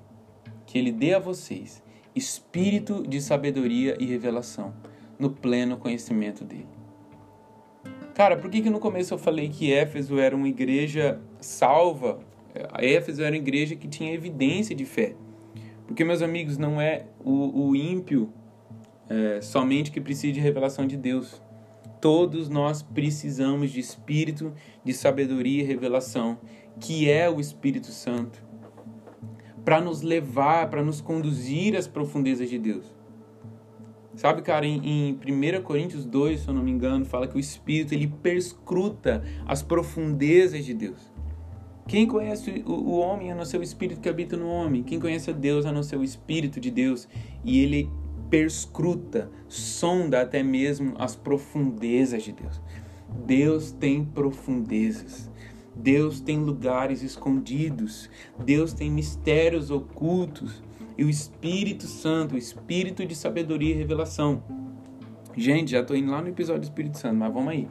que 0.67 0.79
ele 0.79 0.93
dê 0.93 1.15
a 1.15 1.19
vocês 1.19 1.83
espírito 2.17 3.07
de 3.07 3.21
sabedoria 3.21 3.95
e 4.01 4.07
revelação, 4.07 4.73
no 5.19 5.31
pleno 5.31 5.77
conhecimento 5.77 6.45
dele. 6.45 6.67
Cara, 8.15 8.39
por 8.39 8.51
que, 8.51 8.63
que 8.63 8.71
no 8.71 8.79
começo 8.79 9.13
eu 9.13 9.19
falei 9.19 9.51
que 9.51 9.71
Éfeso 9.71 10.19
era 10.19 10.35
uma 10.35 10.49
igreja 10.49 11.21
salva? 11.39 12.19
A 12.73 12.83
Éfeso 12.83 13.23
era 13.23 13.31
uma 13.31 13.37
igreja 13.37 13.77
que 13.77 13.87
tinha 13.87 14.15
evidência 14.15 14.75
de 14.75 14.87
fé. 14.87 15.15
Porque, 15.87 16.03
meus 16.03 16.23
amigos, 16.23 16.57
não 16.57 16.81
é 16.81 17.05
o, 17.23 17.69
o 17.69 17.77
ímpio 17.77 18.33
é, 19.11 19.43
somente 19.43 19.91
que 19.91 20.01
precisa 20.01 20.33
de 20.33 20.41
revelação 20.41 20.87
de 20.87 20.97
Deus. 20.97 21.43
Todos 22.01 22.49
nós 22.49 22.83
precisamos 22.83 23.71
de 23.71 23.81
espírito 23.81 24.55
de 24.83 24.95
sabedoria 24.95 25.63
e 25.63 25.67
revelação, 25.67 26.39
que 26.81 27.11
é 27.11 27.29
o 27.29 27.39
Espírito 27.39 27.89
Santo 27.89 28.46
para 29.67 29.81
nos 29.81 30.01
levar, 30.01 30.71
para 30.71 30.81
nos 30.81 31.01
conduzir 31.01 31.75
às 31.75 31.89
profundezas 31.89 32.49
de 32.49 32.57
Deus. 32.57 32.87
Sabe, 34.15 34.41
cara, 34.41 34.65
em, 34.65 34.81
em 34.87 35.13
1 35.13 35.63
Coríntios 35.65 36.05
2, 36.05 36.39
se 36.39 36.49
eu 36.49 36.55
não 36.55 36.63
me 36.63 36.71
engano, 36.71 37.05
fala 37.05 37.27
que 37.27 37.37
o 37.37 37.41
Espírito 37.41 37.93
ele 37.93 38.07
perscruta 38.07 39.25
as 39.45 39.65
profundezas 39.65 40.65
de 40.65 40.73
Deus. 40.73 41.13
Quem 41.89 42.07
conhece 42.07 42.63
o, 42.65 42.75
o 42.75 42.99
homem 42.99 43.33
a 43.33 43.35
não 43.35 43.45
ser 43.45 43.59
o 43.59 43.63
Espírito 43.63 44.01
que 44.01 44.09
habita 44.09 44.37
no 44.37 44.49
homem. 44.49 44.85
Quem 44.85 45.01
conhece 45.01 45.31
a 45.31 45.33
Deus 45.33 45.67
a 45.67 45.73
não 45.73 45.83
ser 45.83 45.97
o 45.97 46.05
Espírito 46.05 46.61
de 46.61 46.71
Deus. 46.71 47.09
E 47.45 47.61
ele 47.61 47.91
perscruta, 48.31 49.29
sonda 49.49 50.23
até 50.23 50.45
mesmo 50.45 50.95
as 50.97 51.17
profundezas 51.17 52.23
de 52.23 52.31
Deus. 52.31 52.61
Deus 53.27 53.73
tem 53.73 54.05
profundezas. 54.05 55.29
Deus 55.77 56.21
tem 56.21 56.39
lugares 56.39 57.03
escondidos, 57.03 58.09
Deus 58.43 58.73
tem 58.73 58.91
mistérios 58.91 59.71
ocultos 59.71 60.63
e 60.97 61.05
o 61.05 61.11
Espírito 61.11 61.85
Santo, 61.85 62.35
o 62.35 62.39
Espírito 62.39 63.05
de 63.05 63.15
sabedoria 63.15 63.75
e 63.75 63.79
revelação. 63.79 64.43
Gente, 65.37 65.73
já 65.73 65.81
estou 65.81 65.95
indo 65.95 66.11
lá 66.11 66.23
no 66.23 66.29
episódio 66.29 66.63
do 66.63 66.65
Espírito 66.65 66.99
Santo, 66.99 67.17
mas 67.17 67.33
vamos 67.33 67.51
aí. 67.51 67.69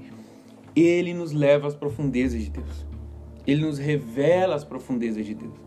Ele 0.75 1.13
nos 1.13 1.31
leva 1.31 1.67
às 1.67 1.75
profundezas 1.75 2.43
de 2.43 2.51
Deus. 2.51 2.85
Ele 3.47 3.61
nos 3.61 3.79
revela 3.79 4.55
as 4.55 4.63
profundezas 4.63 5.25
de 5.25 5.33
Deus. 5.33 5.65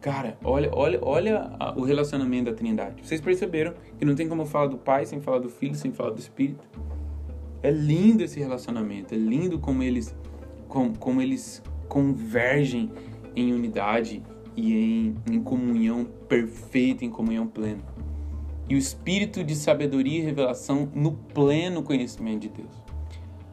Cara, 0.00 0.36
olha, 0.44 0.70
olha, 0.72 0.98
olha 1.02 1.56
o 1.76 1.82
relacionamento 1.82 2.50
da 2.50 2.56
Trindade. 2.56 3.02
Vocês 3.02 3.20
perceberam 3.20 3.74
que 3.98 4.04
não 4.04 4.14
tem 4.14 4.28
como 4.28 4.44
falar 4.44 4.66
do 4.66 4.76
Pai 4.76 5.06
sem 5.06 5.20
falar 5.20 5.38
do 5.38 5.48
Filho, 5.48 5.74
sem 5.74 5.90
falar 5.90 6.10
do 6.10 6.18
Espírito? 6.20 6.62
É 7.62 7.70
lindo 7.70 8.22
esse 8.22 8.38
relacionamento, 8.38 9.14
é 9.14 9.16
lindo 9.16 9.58
como 9.58 9.82
eles 9.82 10.14
como, 10.74 10.98
como 10.98 11.22
eles 11.22 11.62
convergem 11.88 12.90
em 13.36 13.52
unidade 13.52 14.20
e 14.56 14.74
em, 14.74 15.16
em 15.30 15.40
comunhão 15.40 16.04
perfeita, 16.28 17.04
em 17.04 17.10
comunhão 17.10 17.46
plena. 17.46 17.80
E 18.68 18.74
o 18.74 18.78
espírito 18.78 19.44
de 19.44 19.54
sabedoria 19.54 20.18
e 20.18 20.22
revelação 20.22 20.90
no 20.92 21.12
pleno 21.12 21.80
conhecimento 21.84 22.40
de 22.40 22.48
Deus. 22.48 22.72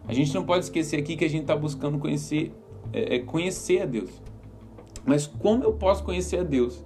A 0.07 0.13
gente 0.13 0.33
não 0.33 0.43
pode 0.43 0.65
esquecer 0.65 0.97
aqui 0.99 1.15
que 1.15 1.23
a 1.23 1.29
gente 1.29 1.41
está 1.41 1.55
buscando 1.55 1.99
conhecer, 1.99 2.51
é, 2.91 3.17
é, 3.17 3.19
conhecer 3.19 3.83
a 3.83 3.85
Deus. 3.85 4.09
Mas 5.05 5.27
como 5.27 5.63
eu 5.63 5.73
posso 5.73 6.03
conhecer 6.03 6.39
a 6.39 6.43
Deus 6.43 6.83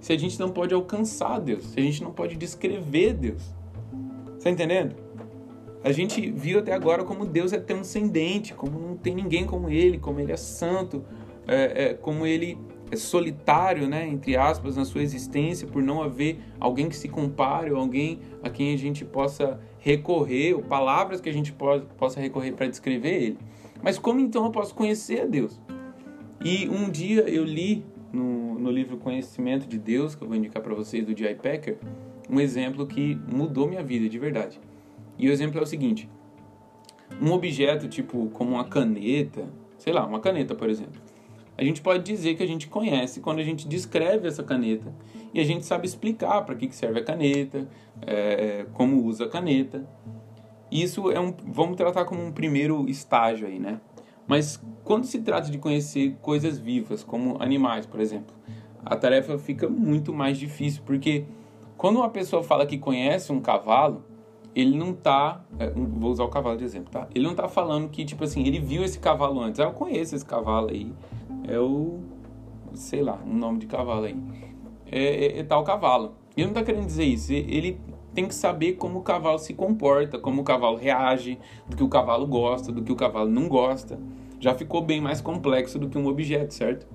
se 0.00 0.14
a 0.14 0.18
gente 0.18 0.40
não 0.40 0.48
pode 0.48 0.72
alcançar 0.72 1.40
Deus, 1.40 1.64
se 1.64 1.78
a 1.78 1.82
gente 1.82 2.02
não 2.02 2.12
pode 2.12 2.36
descrever 2.36 3.12
Deus? 3.12 3.54
Está 4.38 4.48
entendendo? 4.48 4.96
A 5.82 5.92
gente 5.92 6.30
viu 6.30 6.58
até 6.58 6.72
agora 6.72 7.04
como 7.04 7.24
Deus 7.24 7.52
é 7.52 7.58
transcendente, 7.58 8.52
como 8.52 8.78
não 8.78 8.96
tem 8.96 9.14
ninguém 9.14 9.44
como 9.44 9.70
Ele, 9.70 9.98
como 9.98 10.18
Ele 10.18 10.32
é 10.32 10.36
santo, 10.36 11.04
é, 11.46 11.84
é, 11.84 11.94
como 11.94 12.26
Ele 12.26 12.58
é 12.90 12.96
solitário, 12.96 13.86
né, 13.86 14.08
entre 14.08 14.36
aspas, 14.36 14.76
na 14.76 14.84
sua 14.84 15.02
existência, 15.02 15.68
por 15.68 15.82
não 15.82 16.02
haver 16.02 16.38
alguém 16.58 16.88
que 16.88 16.96
se 16.96 17.08
compare, 17.08 17.70
ou 17.70 17.78
alguém 17.78 18.20
a 18.42 18.48
quem 18.48 18.74
a 18.74 18.78
gente 18.78 19.04
possa 19.04 19.60
recorrer, 19.78 20.54
ou 20.54 20.62
palavras 20.62 21.20
que 21.20 21.28
a 21.28 21.32
gente 21.32 21.52
possa 21.52 22.20
recorrer 22.20 22.52
para 22.52 22.66
descrever 22.66 23.22
Ele. 23.22 23.38
Mas 23.82 23.98
como 23.98 24.20
então 24.20 24.44
eu 24.44 24.50
posso 24.50 24.74
conhecer 24.74 25.20
a 25.20 25.26
Deus? 25.26 25.60
E 26.44 26.68
um 26.68 26.90
dia 26.90 27.28
eu 27.28 27.44
li 27.44 27.84
no, 28.12 28.58
no 28.58 28.70
livro 28.70 28.96
Conhecimento 28.96 29.66
de 29.66 29.78
Deus, 29.78 30.14
que 30.14 30.22
eu 30.22 30.28
vou 30.28 30.36
indicar 30.36 30.62
para 30.62 30.74
vocês, 30.74 31.04
do 31.04 31.14
J.I. 31.14 31.34
Packer, 31.36 31.78
um 32.28 32.40
exemplo 32.40 32.86
que 32.86 33.16
mudou 33.32 33.68
minha 33.68 33.82
vida 33.82 34.08
de 34.08 34.18
verdade. 34.18 34.60
E 35.18 35.28
o 35.28 35.32
exemplo 35.32 35.58
é 35.58 35.62
o 35.62 35.66
seguinte: 35.66 36.08
um 37.20 37.32
objeto 37.32 37.88
tipo 37.88 38.28
como 38.30 38.52
uma 38.52 38.64
caneta, 38.64 39.48
sei 39.76 39.92
lá, 39.92 40.06
uma 40.06 40.20
caneta, 40.20 40.54
por 40.54 40.70
exemplo. 40.70 41.00
A 41.56 41.64
gente 41.64 41.80
pode 41.82 42.04
dizer 42.04 42.36
que 42.36 42.42
a 42.42 42.46
gente 42.46 42.68
conhece 42.68 43.20
quando 43.20 43.40
a 43.40 43.42
gente 43.42 43.66
descreve 43.66 44.28
essa 44.28 44.44
caneta 44.44 44.94
e 45.34 45.40
a 45.40 45.44
gente 45.44 45.66
sabe 45.66 45.86
explicar 45.86 46.42
para 46.42 46.54
que 46.54 46.72
serve 46.72 47.00
a 47.00 47.04
caneta, 47.04 47.68
é, 48.00 48.64
como 48.74 49.04
usa 49.04 49.24
a 49.24 49.28
caneta. 49.28 49.84
Isso 50.70 51.10
é 51.10 51.18
um, 51.18 51.34
vamos 51.46 51.76
tratar 51.76 52.04
como 52.04 52.24
um 52.24 52.30
primeiro 52.30 52.88
estágio 52.88 53.48
aí, 53.48 53.58
né? 53.58 53.80
Mas 54.28 54.62
quando 54.84 55.04
se 55.04 55.20
trata 55.20 55.50
de 55.50 55.58
conhecer 55.58 56.16
coisas 56.22 56.58
vivas, 56.58 57.02
como 57.02 57.42
animais, 57.42 57.86
por 57.86 57.98
exemplo, 57.98 58.36
a 58.84 58.94
tarefa 58.94 59.36
fica 59.38 59.68
muito 59.68 60.12
mais 60.12 60.38
difícil, 60.38 60.82
porque 60.84 61.24
quando 61.76 61.96
uma 61.96 62.10
pessoa 62.10 62.42
fala 62.42 62.66
que 62.66 62.78
conhece 62.78 63.32
um 63.32 63.40
cavalo, 63.40 64.04
ele 64.60 64.76
não 64.76 64.92
tá. 64.92 65.44
É, 65.56 65.70
vou 65.70 66.10
usar 66.10 66.24
o 66.24 66.28
cavalo 66.28 66.56
de 66.56 66.64
exemplo, 66.64 66.90
tá? 66.90 67.06
Ele 67.14 67.24
não 67.24 67.34
tá 67.34 67.46
falando 67.46 67.88
que, 67.88 68.04
tipo 68.04 68.24
assim, 68.24 68.44
ele 68.44 68.58
viu 68.58 68.82
esse 68.82 68.98
cavalo 68.98 69.40
antes. 69.40 69.60
Ah, 69.60 69.64
eu 69.64 69.72
conheço 69.72 70.16
esse 70.16 70.24
cavalo 70.24 70.70
aí. 70.70 70.92
É 71.46 71.60
o. 71.60 72.00
Sei 72.74 73.00
lá, 73.00 73.20
o 73.24 73.32
nome 73.32 73.60
de 73.60 73.66
cavalo 73.66 74.04
aí. 74.04 74.16
É, 74.90 75.26
é, 75.26 75.38
é 75.38 75.42
tal 75.44 75.62
cavalo. 75.62 76.16
Ele 76.36 76.48
não 76.48 76.54
tá 76.54 76.64
querendo 76.64 76.86
dizer 76.86 77.04
isso. 77.04 77.32
Ele 77.32 77.80
tem 78.12 78.26
que 78.26 78.34
saber 78.34 78.72
como 78.72 78.98
o 78.98 79.02
cavalo 79.02 79.38
se 79.38 79.54
comporta, 79.54 80.18
como 80.18 80.40
o 80.40 80.44
cavalo 80.44 80.76
reage, 80.76 81.38
do 81.68 81.76
que 81.76 81.84
o 81.84 81.88
cavalo 81.88 82.26
gosta, 82.26 82.72
do 82.72 82.82
que 82.82 82.90
o 82.90 82.96
cavalo 82.96 83.30
não 83.30 83.48
gosta. 83.48 83.96
já 84.40 84.54
ficou 84.54 84.82
bem 84.82 85.00
mais 85.00 85.20
complexo 85.20 85.78
do 85.78 85.88
que 85.88 85.96
um 85.96 86.06
objeto, 86.08 86.52
certo? 86.52 86.86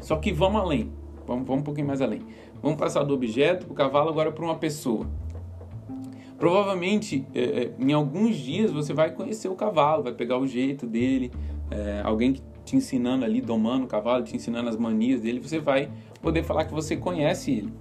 Só 0.00 0.16
que 0.16 0.32
vamos 0.32 0.60
além, 0.60 0.90
vamos, 1.26 1.46
vamos 1.46 1.60
um 1.60 1.64
pouquinho 1.64 1.86
mais 1.86 2.00
além. 2.00 2.22
Vamos 2.62 2.78
passar 2.78 3.02
do 3.02 3.12
objeto 3.12 3.66
para 3.66 3.72
o 3.72 3.76
cavalo 3.76 4.08
agora 4.08 4.32
para 4.32 4.44
uma 4.44 4.56
pessoa. 4.56 5.06
Provavelmente, 6.42 7.24
é, 7.32 7.40
é, 7.40 7.72
em 7.78 7.92
alguns 7.92 8.34
dias 8.34 8.72
você 8.72 8.92
vai 8.92 9.12
conhecer 9.12 9.46
o 9.46 9.54
cavalo, 9.54 10.02
vai 10.02 10.12
pegar 10.12 10.38
o 10.38 10.44
jeito 10.44 10.88
dele, 10.88 11.30
é, 11.70 12.00
alguém 12.02 12.32
que 12.32 12.42
te 12.64 12.74
ensinando 12.74 13.24
ali, 13.24 13.40
domando 13.40 13.84
o 13.84 13.86
cavalo, 13.86 14.24
te 14.24 14.34
ensinando 14.34 14.68
as 14.68 14.76
manias 14.76 15.20
dele, 15.20 15.38
você 15.38 15.60
vai 15.60 15.88
poder 16.20 16.42
falar 16.42 16.64
que 16.64 16.74
você 16.74 16.96
conhece 16.96 17.52
ele. 17.52 17.72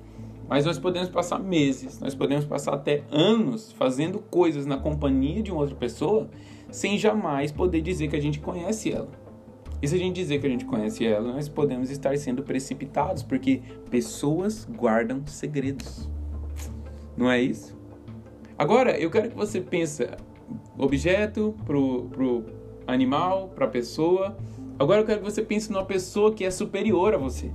Mas 0.48 0.64
nós 0.64 0.78
podemos 0.78 1.10
passar 1.10 1.40
meses, 1.40 2.00
nós 2.00 2.14
podemos 2.14 2.46
passar 2.46 2.76
até 2.76 3.02
anos 3.10 3.72
fazendo 3.72 4.20
coisas 4.20 4.68
na 4.68 4.78
companhia 4.78 5.42
de 5.42 5.52
uma 5.52 5.62
outra 5.62 5.76
pessoa 5.76 6.30
sem 6.70 7.00
jamais 7.00 7.52
poder 7.52 7.82
dizer 7.82 8.10
que 8.10 8.16
a 8.16 8.22
gente 8.22 8.40
conhece 8.40 8.92
ela. 8.92 9.10
E 9.82 9.88
se 9.88 9.96
a 9.96 9.98
gente 9.98 10.14
dizer 10.14 10.40
que 10.40 10.46
a 10.46 10.50
gente 10.52 10.66
conhece 10.66 11.04
ela, 11.04 11.34
nós 11.34 11.50
podemos 11.50 11.90
estar 11.90 12.16
sendo 12.16 12.44
precipitados, 12.44 13.24
porque 13.24 13.60
pessoas 13.90 14.70
guardam 14.72 15.26
segredos. 15.26 16.08
Não 17.18 17.28
é 17.28 17.42
isso? 17.42 17.81
Agora, 18.62 18.96
eu 18.96 19.10
quero 19.10 19.28
que 19.28 19.36
você 19.36 19.60
pense 19.60 20.08
objeto 20.78 21.56
pro, 21.66 22.04
pro 22.12 22.46
animal, 22.86 23.50
para 23.56 23.66
a 23.66 23.68
pessoa. 23.68 24.38
Agora 24.78 25.02
eu 25.02 25.06
quero 25.08 25.18
que 25.18 25.26
você 25.26 25.42
pense 25.42 25.72
numa 25.72 25.84
pessoa 25.84 26.32
que 26.32 26.46
é 26.46 26.52
superior 26.52 27.16
a 27.16 27.18
você. 27.18 27.50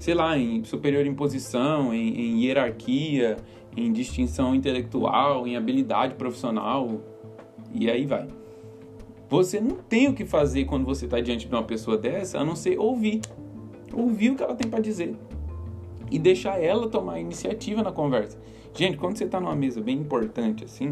Sei 0.00 0.14
lá, 0.14 0.36
em 0.36 0.64
superior 0.64 1.06
em 1.06 1.14
posição, 1.14 1.94
em, 1.94 2.08
em 2.08 2.44
hierarquia, 2.44 3.36
em 3.76 3.92
distinção 3.92 4.52
intelectual, 4.52 5.46
em 5.46 5.54
habilidade 5.56 6.16
profissional. 6.16 7.02
E 7.72 7.88
aí 7.88 8.04
vai. 8.04 8.26
Você 9.28 9.60
não 9.60 9.76
tem 9.76 10.08
o 10.08 10.12
que 10.12 10.24
fazer 10.24 10.64
quando 10.64 10.84
você 10.84 11.04
está 11.04 11.20
diante 11.20 11.46
de 11.46 11.54
uma 11.54 11.62
pessoa 11.62 11.96
dessa, 11.96 12.40
a 12.40 12.44
não 12.44 12.56
ser 12.56 12.80
ouvir. 12.80 13.20
Ouvir 13.92 14.32
o 14.32 14.34
que 14.34 14.42
ela 14.42 14.56
tem 14.56 14.68
para 14.68 14.80
dizer. 14.80 15.14
E 16.10 16.18
deixar 16.18 16.60
ela 16.60 16.88
tomar 16.88 17.20
iniciativa 17.20 17.80
na 17.80 17.92
conversa. 17.92 18.36
Gente, 18.78 18.96
quando 18.96 19.18
você 19.18 19.24
está 19.24 19.40
numa 19.40 19.56
mesa 19.56 19.80
bem 19.80 19.98
importante 19.98 20.62
assim, 20.62 20.90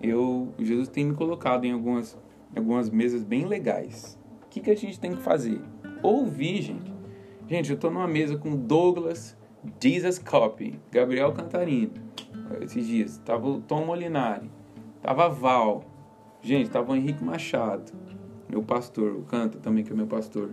eu 0.00 0.54
Jesus 0.56 0.88
tem 0.88 1.04
me 1.04 1.16
colocado 1.16 1.64
em 1.64 1.72
algumas, 1.72 2.16
algumas 2.54 2.88
mesas 2.90 3.24
bem 3.24 3.44
legais. 3.44 4.16
O 4.44 4.46
que, 4.48 4.60
que 4.60 4.70
a 4.70 4.76
gente 4.76 5.00
tem 5.00 5.16
que 5.16 5.20
fazer? 5.20 5.60
Ouvir, 6.00 6.62
gente. 6.62 6.94
Gente, 7.48 7.70
eu 7.70 7.74
estou 7.74 7.90
numa 7.90 8.06
mesa 8.06 8.38
com 8.38 8.54
Douglas, 8.54 9.36
Jesus 9.82 10.20
Copy, 10.20 10.78
Gabriel 10.92 11.32
Cantarino. 11.32 11.94
Esses 12.60 12.86
dias. 12.86 13.18
Tava 13.24 13.48
o 13.48 13.60
Tom 13.62 13.86
Molinari. 13.86 14.48
Tava 15.02 15.28
Val. 15.28 15.82
Gente, 16.40 16.70
tava 16.70 16.92
o 16.92 16.94
Henrique 16.94 17.24
Machado, 17.24 17.90
meu 18.48 18.62
pastor, 18.62 19.10
o 19.16 19.22
Canta 19.22 19.58
também, 19.58 19.82
que 19.82 19.92
é 19.92 19.96
meu 19.96 20.06
pastor. 20.06 20.52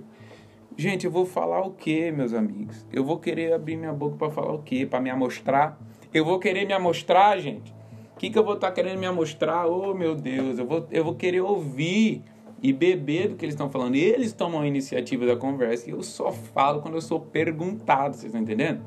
Gente, 0.75 1.05
eu 1.05 1.11
vou 1.11 1.27
falar 1.27 1.61
o 1.61 1.69
que, 1.69 2.11
meus 2.11 2.33
amigos? 2.33 2.87
Eu 2.91 3.05
vou 3.05 3.19
querer 3.19 3.53
abrir 3.53 3.77
minha 3.77 3.93
boca 3.93 4.17
para 4.17 4.31
falar 4.31 4.53
o 4.55 4.63
quê? 4.63 4.83
Para 4.83 4.99
me 4.99 5.11
amostrar? 5.11 5.79
Eu 6.15 6.23
vou 6.23 6.39
querer 6.39 6.65
me 6.65 6.71
amostrar, 6.71 7.37
gente? 7.39 7.75
O 8.15 8.17
que, 8.17 8.29
que 8.29 8.39
eu 8.39 8.43
vou 8.45 8.53
estar 8.53 8.67
tá 8.67 8.73
querendo 8.73 8.97
me 8.97 9.05
amostrar? 9.05 9.67
Oh, 9.67 9.93
meu 9.93 10.15
Deus, 10.15 10.57
eu 10.57 10.65
vou, 10.65 10.87
eu 10.89 11.03
vou 11.03 11.13
querer 11.15 11.41
ouvir 11.41 12.23
e 12.63 12.71
beber 12.71 13.27
do 13.27 13.35
que 13.35 13.43
eles 13.43 13.53
estão 13.53 13.69
falando. 13.69 13.95
Eles 13.95 14.31
tomam 14.31 14.61
a 14.61 14.67
iniciativa 14.67 15.25
da 15.25 15.35
conversa 15.35 15.89
e 15.89 15.91
eu 15.91 16.01
só 16.01 16.31
falo 16.31 16.81
quando 16.81 16.93
eu 16.93 17.01
sou 17.01 17.19
perguntado, 17.19 18.15
vocês 18.15 18.27
estão 18.27 18.41
entendendo? 18.41 18.81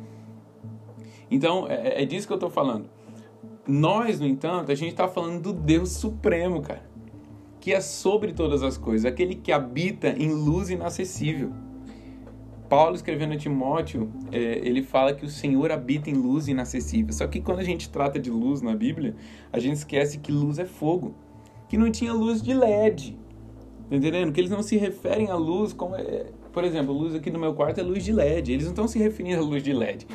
Então, 1.30 1.66
é, 1.68 2.02
é 2.02 2.06
disso 2.06 2.26
que 2.26 2.32
eu 2.32 2.38
estou 2.38 2.48
falando. 2.48 2.88
Nós, 3.66 4.18
no 4.18 4.26
entanto, 4.26 4.72
a 4.72 4.74
gente 4.74 4.92
está 4.92 5.06
falando 5.06 5.42
do 5.42 5.52
Deus 5.52 5.92
Supremo, 5.92 6.62
cara 6.62 6.88
que 7.60 7.74
é 7.74 7.80
sobre 7.80 8.32
todas 8.32 8.62
as 8.62 8.78
coisas, 8.78 9.04
aquele 9.04 9.34
que 9.34 9.52
habita 9.52 10.08
em 10.08 10.32
luz 10.32 10.70
inacessível. 10.70 11.52
Paulo 12.68 12.94
escrevendo 12.94 13.33
a 13.33 13.37
Timóteo, 13.37 14.12
é, 14.31 14.38
ele 14.38 14.83
fala 14.83 15.14
que 15.14 15.24
o 15.24 15.28
Senhor 15.28 15.72
habita 15.72 16.11
em 16.11 16.14
luz 16.14 16.48
inacessível. 16.48 17.12
Só 17.12 17.26
que 17.26 17.40
quando 17.40 17.61
a 17.61 17.64
gente 17.64 17.88
trata 17.88 18.18
de 18.18 18.31
luz 18.31 18.61
na 18.61 18.74
Bíblia, 18.74 19.14
a 19.52 19.59
gente 19.59 19.76
esquece 19.76 20.18
que 20.18 20.31
luz 20.31 20.59
é 20.59 20.66
fogo, 20.66 21.14
que 21.68 21.78
não 21.78 21.90
tinha 21.90 22.12
luz 22.12 22.42
de 22.42 22.52
LED. 22.52 23.18
Tá 23.88 23.96
entendendo? 23.96 24.33
Que 24.33 24.40
eles 24.40 24.50
não 24.50 24.62
se 24.62 24.76
referem 24.76 25.28
à 25.31 25.35
luz 25.35 25.72
como. 25.72 25.96
É, 25.96 26.26
por 26.52 26.62
exemplo, 26.62 26.94
a 26.94 26.98
luz 26.98 27.14
aqui 27.14 27.31
no 27.31 27.38
meu 27.38 27.54
quarto 27.54 27.81
é 27.81 27.83
luz 27.83 28.04
de 28.04 28.12
LED. 28.12 28.52
Eles 28.52 28.64
não 28.64 28.72
estão 28.72 28.87
se 28.87 28.98
referindo 28.98 29.40
à 29.40 29.44
luz 29.44 29.62
de 29.62 29.72
LED. 29.72 30.07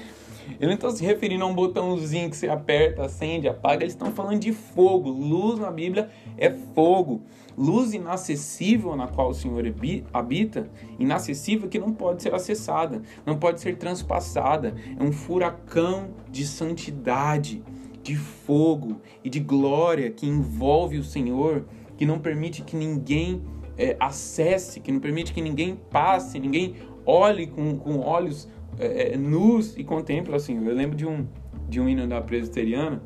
Eles 0.47 0.67
não 0.67 0.73
estão 0.73 0.91
se 0.91 1.03
referindo 1.03 1.43
a 1.43 1.47
um 1.47 1.53
botãozinho 1.53 2.29
que 2.29 2.35
você 2.35 2.47
aperta, 2.47 3.03
acende, 3.03 3.47
apaga. 3.47 3.83
Eles 3.83 3.93
estão 3.93 4.11
falando 4.11 4.39
de 4.39 4.51
fogo. 4.51 5.09
Luz 5.09 5.59
na 5.59 5.71
Bíblia 5.71 6.09
é 6.37 6.49
fogo. 6.49 7.21
Luz 7.57 7.93
inacessível 7.93 8.95
na 8.95 9.07
qual 9.07 9.29
o 9.29 9.33
Senhor 9.33 9.63
habita, 10.11 10.69
inacessível 10.97 11.69
que 11.69 11.77
não 11.77 11.93
pode 11.93 12.23
ser 12.23 12.33
acessada, 12.33 13.01
não 13.25 13.37
pode 13.37 13.61
ser 13.61 13.77
transpassada. 13.77 14.75
É 14.99 15.03
um 15.03 15.11
furacão 15.11 16.09
de 16.31 16.45
santidade, 16.45 17.61
de 18.01 18.15
fogo 18.15 19.01
e 19.23 19.29
de 19.29 19.39
glória 19.39 20.09
que 20.11 20.27
envolve 20.27 20.97
o 20.97 21.03
Senhor, 21.03 21.65
que 21.95 22.05
não 22.05 22.19
permite 22.19 22.63
que 22.63 22.75
ninguém 22.75 23.41
é, 23.77 23.95
acesse, 23.99 24.79
que 24.79 24.91
não 24.91 24.99
permite 24.99 25.33
que 25.33 25.41
ninguém 25.41 25.79
passe, 25.89 26.39
ninguém 26.39 26.75
olhe 27.05 27.47
com, 27.47 27.77
com 27.77 27.99
olhos 27.99 28.47
é, 28.79 29.13
é, 29.13 29.17
nus 29.17 29.77
e 29.77 29.83
contempla 29.83 30.35
assim. 30.35 30.55
Eu 30.65 30.73
lembro 30.73 30.95
de 30.95 31.05
um 31.05 31.27
de 31.67 31.79
um 31.79 31.89
hino 31.89 32.07
da 32.07 32.21
presbiteriana 32.21 33.01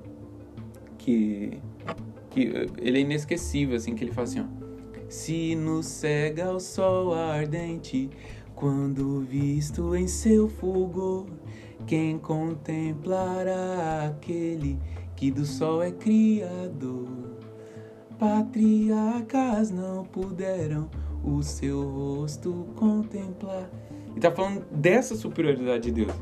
que 0.97 1.59
que 2.29 2.69
ele 2.77 2.99
é 2.99 3.01
inesquecível 3.01 3.75
assim, 3.75 3.95
que 3.95 4.03
ele 4.03 4.11
fala 4.11 4.27
assim, 4.27 4.41
ó: 4.41 4.45
Se 5.09 5.55
nos 5.55 5.85
cega 5.85 6.51
o 6.51 6.59
sol 6.59 7.13
ardente, 7.13 8.09
quando 8.55 9.21
visto 9.21 9.95
em 9.95 10.07
seu 10.07 10.47
fulgor, 10.47 11.25
quem 11.85 12.17
contemplará 12.17 14.05
aquele 14.07 14.77
que 15.15 15.31
do 15.31 15.45
sol 15.45 15.81
é 15.81 15.91
criador? 15.91 17.37
Patriarcas 18.19 19.69
não 19.69 20.03
puderam 20.03 20.89
o 21.23 21.43
seu 21.43 21.87
rosto 21.87 22.67
contemplar 22.75 23.69
e 24.17 24.19
tá 24.19 24.31
falando 24.31 24.65
dessa 24.71 25.15
superioridade 25.15 25.91
de 25.91 26.05
Deus. 26.05 26.17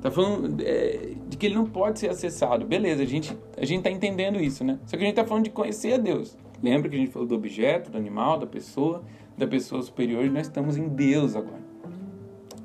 Tá 0.00 0.08
falando 0.08 0.62
é, 0.64 1.14
de 1.28 1.36
que 1.36 1.46
ele 1.46 1.56
não 1.56 1.66
pode 1.66 1.98
ser 1.98 2.08
acessado. 2.08 2.64
Beleza, 2.64 3.02
a 3.02 3.06
gente, 3.06 3.36
a 3.56 3.64
gente 3.64 3.82
tá 3.82 3.90
entendendo 3.90 4.40
isso, 4.40 4.62
né? 4.62 4.78
Só 4.86 4.96
que 4.96 5.02
a 5.02 5.06
gente 5.06 5.16
tá 5.16 5.24
falando 5.24 5.42
de 5.42 5.50
conhecer 5.50 5.94
a 5.94 5.96
Deus. 5.96 6.38
Lembra 6.62 6.88
que 6.88 6.94
a 6.94 6.98
gente 7.00 7.10
falou 7.10 7.26
do 7.26 7.34
objeto, 7.34 7.90
do 7.90 7.98
animal, 7.98 8.38
da 8.38 8.46
pessoa, 8.46 9.02
da 9.36 9.48
pessoa 9.48 9.82
superior, 9.82 10.24
e 10.24 10.30
nós 10.30 10.46
estamos 10.46 10.76
em 10.76 10.86
Deus 10.86 11.34
agora. 11.34 11.66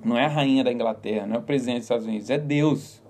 Não 0.06 0.16
é 0.16 0.26
a 0.26 0.30
rainha 0.30 0.64
da 0.64 0.72
Inglaterra, 0.72 1.26
não 1.26 1.38
é 1.38 1.40
o 1.40 1.42
presidente 1.42 1.78
dos 1.78 1.86
Estados 1.86 2.06
Unidos, 2.06 2.30
é 2.30 2.38
Deus. 2.38 3.02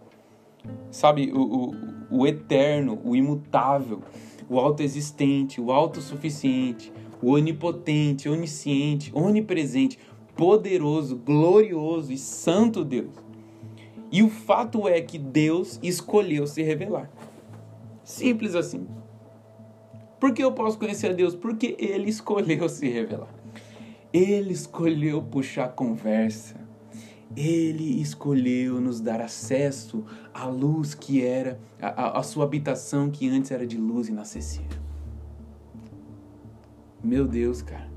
Sabe, 0.91 1.29
o, 1.33 1.41
o, 1.41 2.19
o 2.19 2.25
eterno, 2.25 3.01
o 3.03 3.17
imutável, 3.17 4.01
o 4.49 4.57
autoexistente, 4.59 5.59
o 5.59 5.73
autossuficiente, 5.73 6.89
o 7.21 7.31
onipotente, 7.31 8.29
onisciente, 8.29 9.11
onipresente, 9.13 9.97
poderoso, 10.35 11.15
glorioso 11.17 12.11
e 12.11 12.17
santo 12.17 12.83
Deus. 12.83 13.13
E 14.11 14.21
o 14.21 14.29
fato 14.29 14.87
é 14.87 15.01
que 15.01 15.17
Deus 15.17 15.79
escolheu 15.81 16.45
se 16.45 16.61
revelar. 16.61 17.09
Simples 18.03 18.55
assim. 18.55 18.87
Por 20.19 20.33
que 20.33 20.43
eu 20.43 20.51
posso 20.51 20.77
conhecer 20.77 21.11
a 21.11 21.13
Deus? 21.13 21.35
Porque 21.35 21.75
Ele 21.79 22.09
escolheu 22.09 22.69
se 22.69 22.87
revelar. 22.87 23.33
Ele 24.11 24.53
escolheu 24.53 25.21
puxar 25.21 25.69
conversa. 25.69 26.55
Ele 27.35 27.99
escolheu 27.99 28.79
nos 28.79 29.01
dar 29.01 29.19
acesso 29.19 30.05
à 30.31 30.45
luz 30.45 30.93
que 30.93 31.25
era, 31.25 31.59
à, 31.81 32.19
à 32.19 32.23
sua 32.23 32.43
habitação 32.43 33.09
que 33.09 33.27
antes 33.27 33.49
era 33.49 33.65
de 33.65 33.77
luz 33.77 34.07
inacessível. 34.07 34.77
Meu 37.03 37.27
Deus, 37.27 37.63
cara 37.63 37.92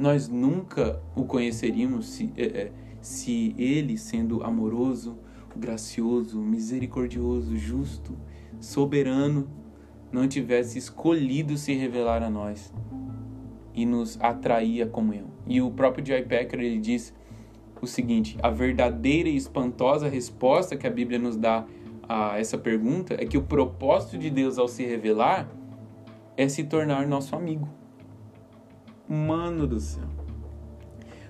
nós 0.00 0.28
nunca 0.28 1.00
o 1.14 1.24
conheceríamos 1.24 2.06
se, 2.06 2.32
é, 2.36 2.44
é, 2.44 2.72
se 3.02 3.54
ele, 3.58 3.98
sendo 3.98 4.42
amoroso, 4.42 5.18
gracioso, 5.54 6.40
misericordioso, 6.40 7.56
justo, 7.56 8.16
soberano, 8.58 9.48
não 10.10 10.26
tivesse 10.26 10.78
escolhido 10.78 11.56
se 11.56 11.74
revelar 11.74 12.22
a 12.22 12.30
nós 12.30 12.72
e 13.74 13.84
nos 13.84 14.18
atrair 14.20 14.82
à 14.82 14.86
comunhão. 14.86 15.26
E 15.46 15.60
o 15.60 15.70
próprio 15.70 16.04
J. 16.04 16.22
Packer 16.22 16.60
ele 16.60 16.78
diz 16.78 17.14
o 17.80 17.86
seguinte: 17.86 18.38
a 18.42 18.50
verdadeira 18.50 19.28
e 19.28 19.36
espantosa 19.36 20.08
resposta 20.08 20.76
que 20.76 20.86
a 20.86 20.90
Bíblia 20.90 21.18
nos 21.18 21.36
dá 21.36 21.66
a 22.08 22.38
essa 22.38 22.58
pergunta 22.58 23.14
é 23.14 23.24
que 23.24 23.38
o 23.38 23.42
propósito 23.42 24.18
de 24.18 24.30
Deus 24.30 24.58
ao 24.58 24.66
se 24.66 24.84
revelar 24.84 25.48
é 26.36 26.48
se 26.48 26.64
tornar 26.64 27.06
nosso 27.06 27.36
amigo. 27.36 27.79
Mano 29.10 29.66
do 29.66 29.80
céu. 29.80 30.04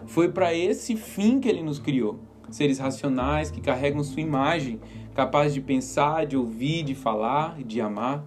Foi 0.07 0.31
para 0.31 0.55
esse 0.55 0.97
fim 0.97 1.41
que 1.41 1.49
ele 1.49 1.63
nos 1.63 1.79
criou. 1.79 2.21
Seres 2.51 2.79
racionais 2.79 3.51
que 3.51 3.61
carregam 3.61 4.03
sua 4.03 4.21
imagem, 4.21 4.81
capazes 5.15 5.55
de 5.55 5.61
pensar, 5.61 6.27
de 6.27 6.37
ouvir, 6.37 6.83
de 6.83 6.95
falar, 6.95 7.63
de 7.63 7.81
amar. 7.81 8.25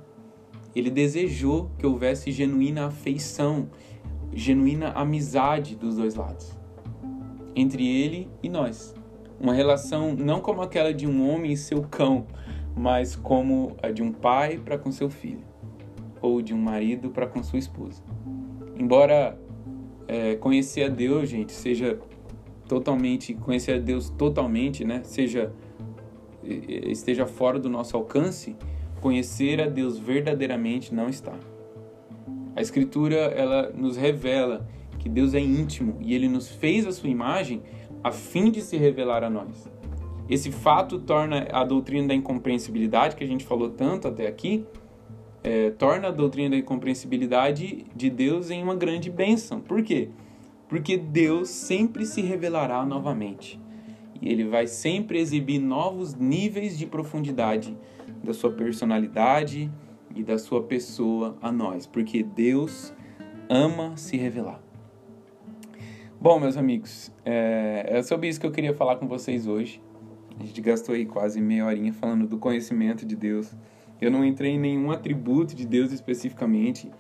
Ele 0.76 0.90
desejou 0.90 1.70
que 1.78 1.86
houvesse 1.86 2.32
genuína 2.32 2.88
afeição 2.88 3.70
genuína 4.36 4.90
amizade 4.90 5.76
dos 5.76 5.98
dois 5.98 6.16
lados, 6.16 6.52
entre 7.56 7.86
ele 7.88 8.30
e 8.42 8.50
nós. 8.50 8.94
Uma 9.40 9.54
relação 9.54 10.14
não 10.14 10.40
como 10.40 10.62
aquela 10.62 10.94
de 10.94 11.08
um 11.08 11.30
homem 11.30 11.52
e 11.52 11.58
seu 11.58 11.82
cão, 11.84 12.26
mas 12.76 13.16
como 13.16 13.76
a 13.82 13.92
de 13.92 14.02
um 14.02 14.12
pai 14.12 14.58
para 14.58 14.78
com 14.78 14.92
seu 14.92 15.10
filho, 15.10 15.44
ou 16.22 16.42
de 16.42 16.54
um 16.54 16.58
marido 16.58 17.10
para 17.10 17.28
com 17.28 17.44
sua 17.44 17.60
esposa. 17.60 18.02
Embora 18.78 19.38
é, 20.08 20.36
conhecer 20.36 20.84
a 20.84 20.90
Deus, 20.90 21.30
gente, 21.30 21.52
seja 21.52 22.00
totalmente 22.68 23.34
conhecer 23.34 23.74
a 23.74 23.80
Deus 23.80 24.10
totalmente, 24.10 24.84
né, 24.84 25.02
seja 25.04 25.54
esteja 26.46 27.26
fora 27.26 27.58
do 27.58 27.70
nosso 27.70 27.96
alcance, 27.96 28.56
conhecer 29.00 29.62
a 29.62 29.68
Deus 29.68 29.98
verdadeiramente 29.98 30.94
não 30.94 31.08
está. 31.08 31.34
A 32.56 32.62
Escritura 32.62 33.16
ela 33.16 33.72
nos 33.72 33.98
revela 33.98 34.68
que 35.00 35.10
Deus 35.10 35.34
é 35.34 35.40
íntimo 35.40 35.98
e 36.02 36.14
Ele 36.14 36.28
nos 36.28 36.50
fez 36.50 36.86
a 36.86 36.92
sua 36.92 37.10
imagem 37.10 37.62
a 38.04 38.12
fim 38.12 38.52
de 38.52 38.62
se 38.62 38.78
revelar 38.78 39.24
a 39.24 39.30
nós. 39.30 39.70
Esse 40.30 40.52
fato 40.52 41.00
torna 41.00 41.48
a 41.52 41.64
doutrina 41.64 42.10
da 42.10 42.14
incompreensibilidade, 42.14 43.16
que 43.16 43.24
a 43.24 43.28
gente 43.28 43.44
falou 43.44 43.70
tanto 43.70 44.08
até 44.08 44.28
aqui, 44.28 44.66
é, 45.44 45.72
torna 45.72 46.08
a 46.08 46.12
doutrina 46.12 46.52
da 46.52 46.58
incompreensibilidade 46.58 47.86
de 47.94 48.10
Deus 48.10 48.50
em 48.50 48.64
uma 48.64 48.76
grande 48.76 49.10
bênção. 49.12 49.60
Por 49.60 49.84
quê? 49.84 50.10
Porque 50.70 50.98
Deus 50.98 51.50
sempre 51.50 52.06
se 52.06 52.22
revelará 52.22 52.86
novamente. 52.86 53.60
E 54.22 54.30
Ele 54.30 54.46
vai 54.46 54.68
sempre 54.68 55.20
exibir 55.20 55.60
novos 55.60 56.16
níveis 56.16 56.78
de 56.78 56.86
profundidade 56.86 57.78
da 58.24 58.34
sua 58.34 58.52
personalidade 58.52 59.70
e 60.16 60.24
da 60.24 60.38
sua 60.38 60.64
pessoa 60.64 61.38
a 61.42 61.52
nós. 61.52 61.86
Porque 61.86 62.24
Deus 62.24 62.94
ama 63.50 63.98
se 63.98 64.16
revelar. 64.16 64.62
Bom, 66.22 66.40
meus 66.40 66.56
amigos, 66.56 67.12
é, 67.26 67.86
é 67.86 68.02
sobre 68.02 68.30
isso 68.30 68.40
que 68.40 68.46
eu 68.46 68.52
queria 68.52 68.74
falar 68.74 68.96
com 68.96 69.10
vocês 69.10 69.46
hoje. 69.46 69.82
A 70.40 70.46
gente 70.46 70.62
gastou 70.62 70.96
aí 70.96 71.06
quase 71.06 71.42
meia 71.42 71.66
horinha 71.66 71.92
falando 71.92 72.26
do 72.26 72.38
conhecimento 72.38 73.06
de 73.06 73.14
Deus. 73.14 73.54
Eu 74.02 74.12
não 74.12 74.26
entrei 74.26 74.52
em 74.52 74.60
nenhum 74.60 74.92
atributo 74.92 75.56
de 75.56 75.66
Deus 75.66 75.92
especificamente, 75.92 76.92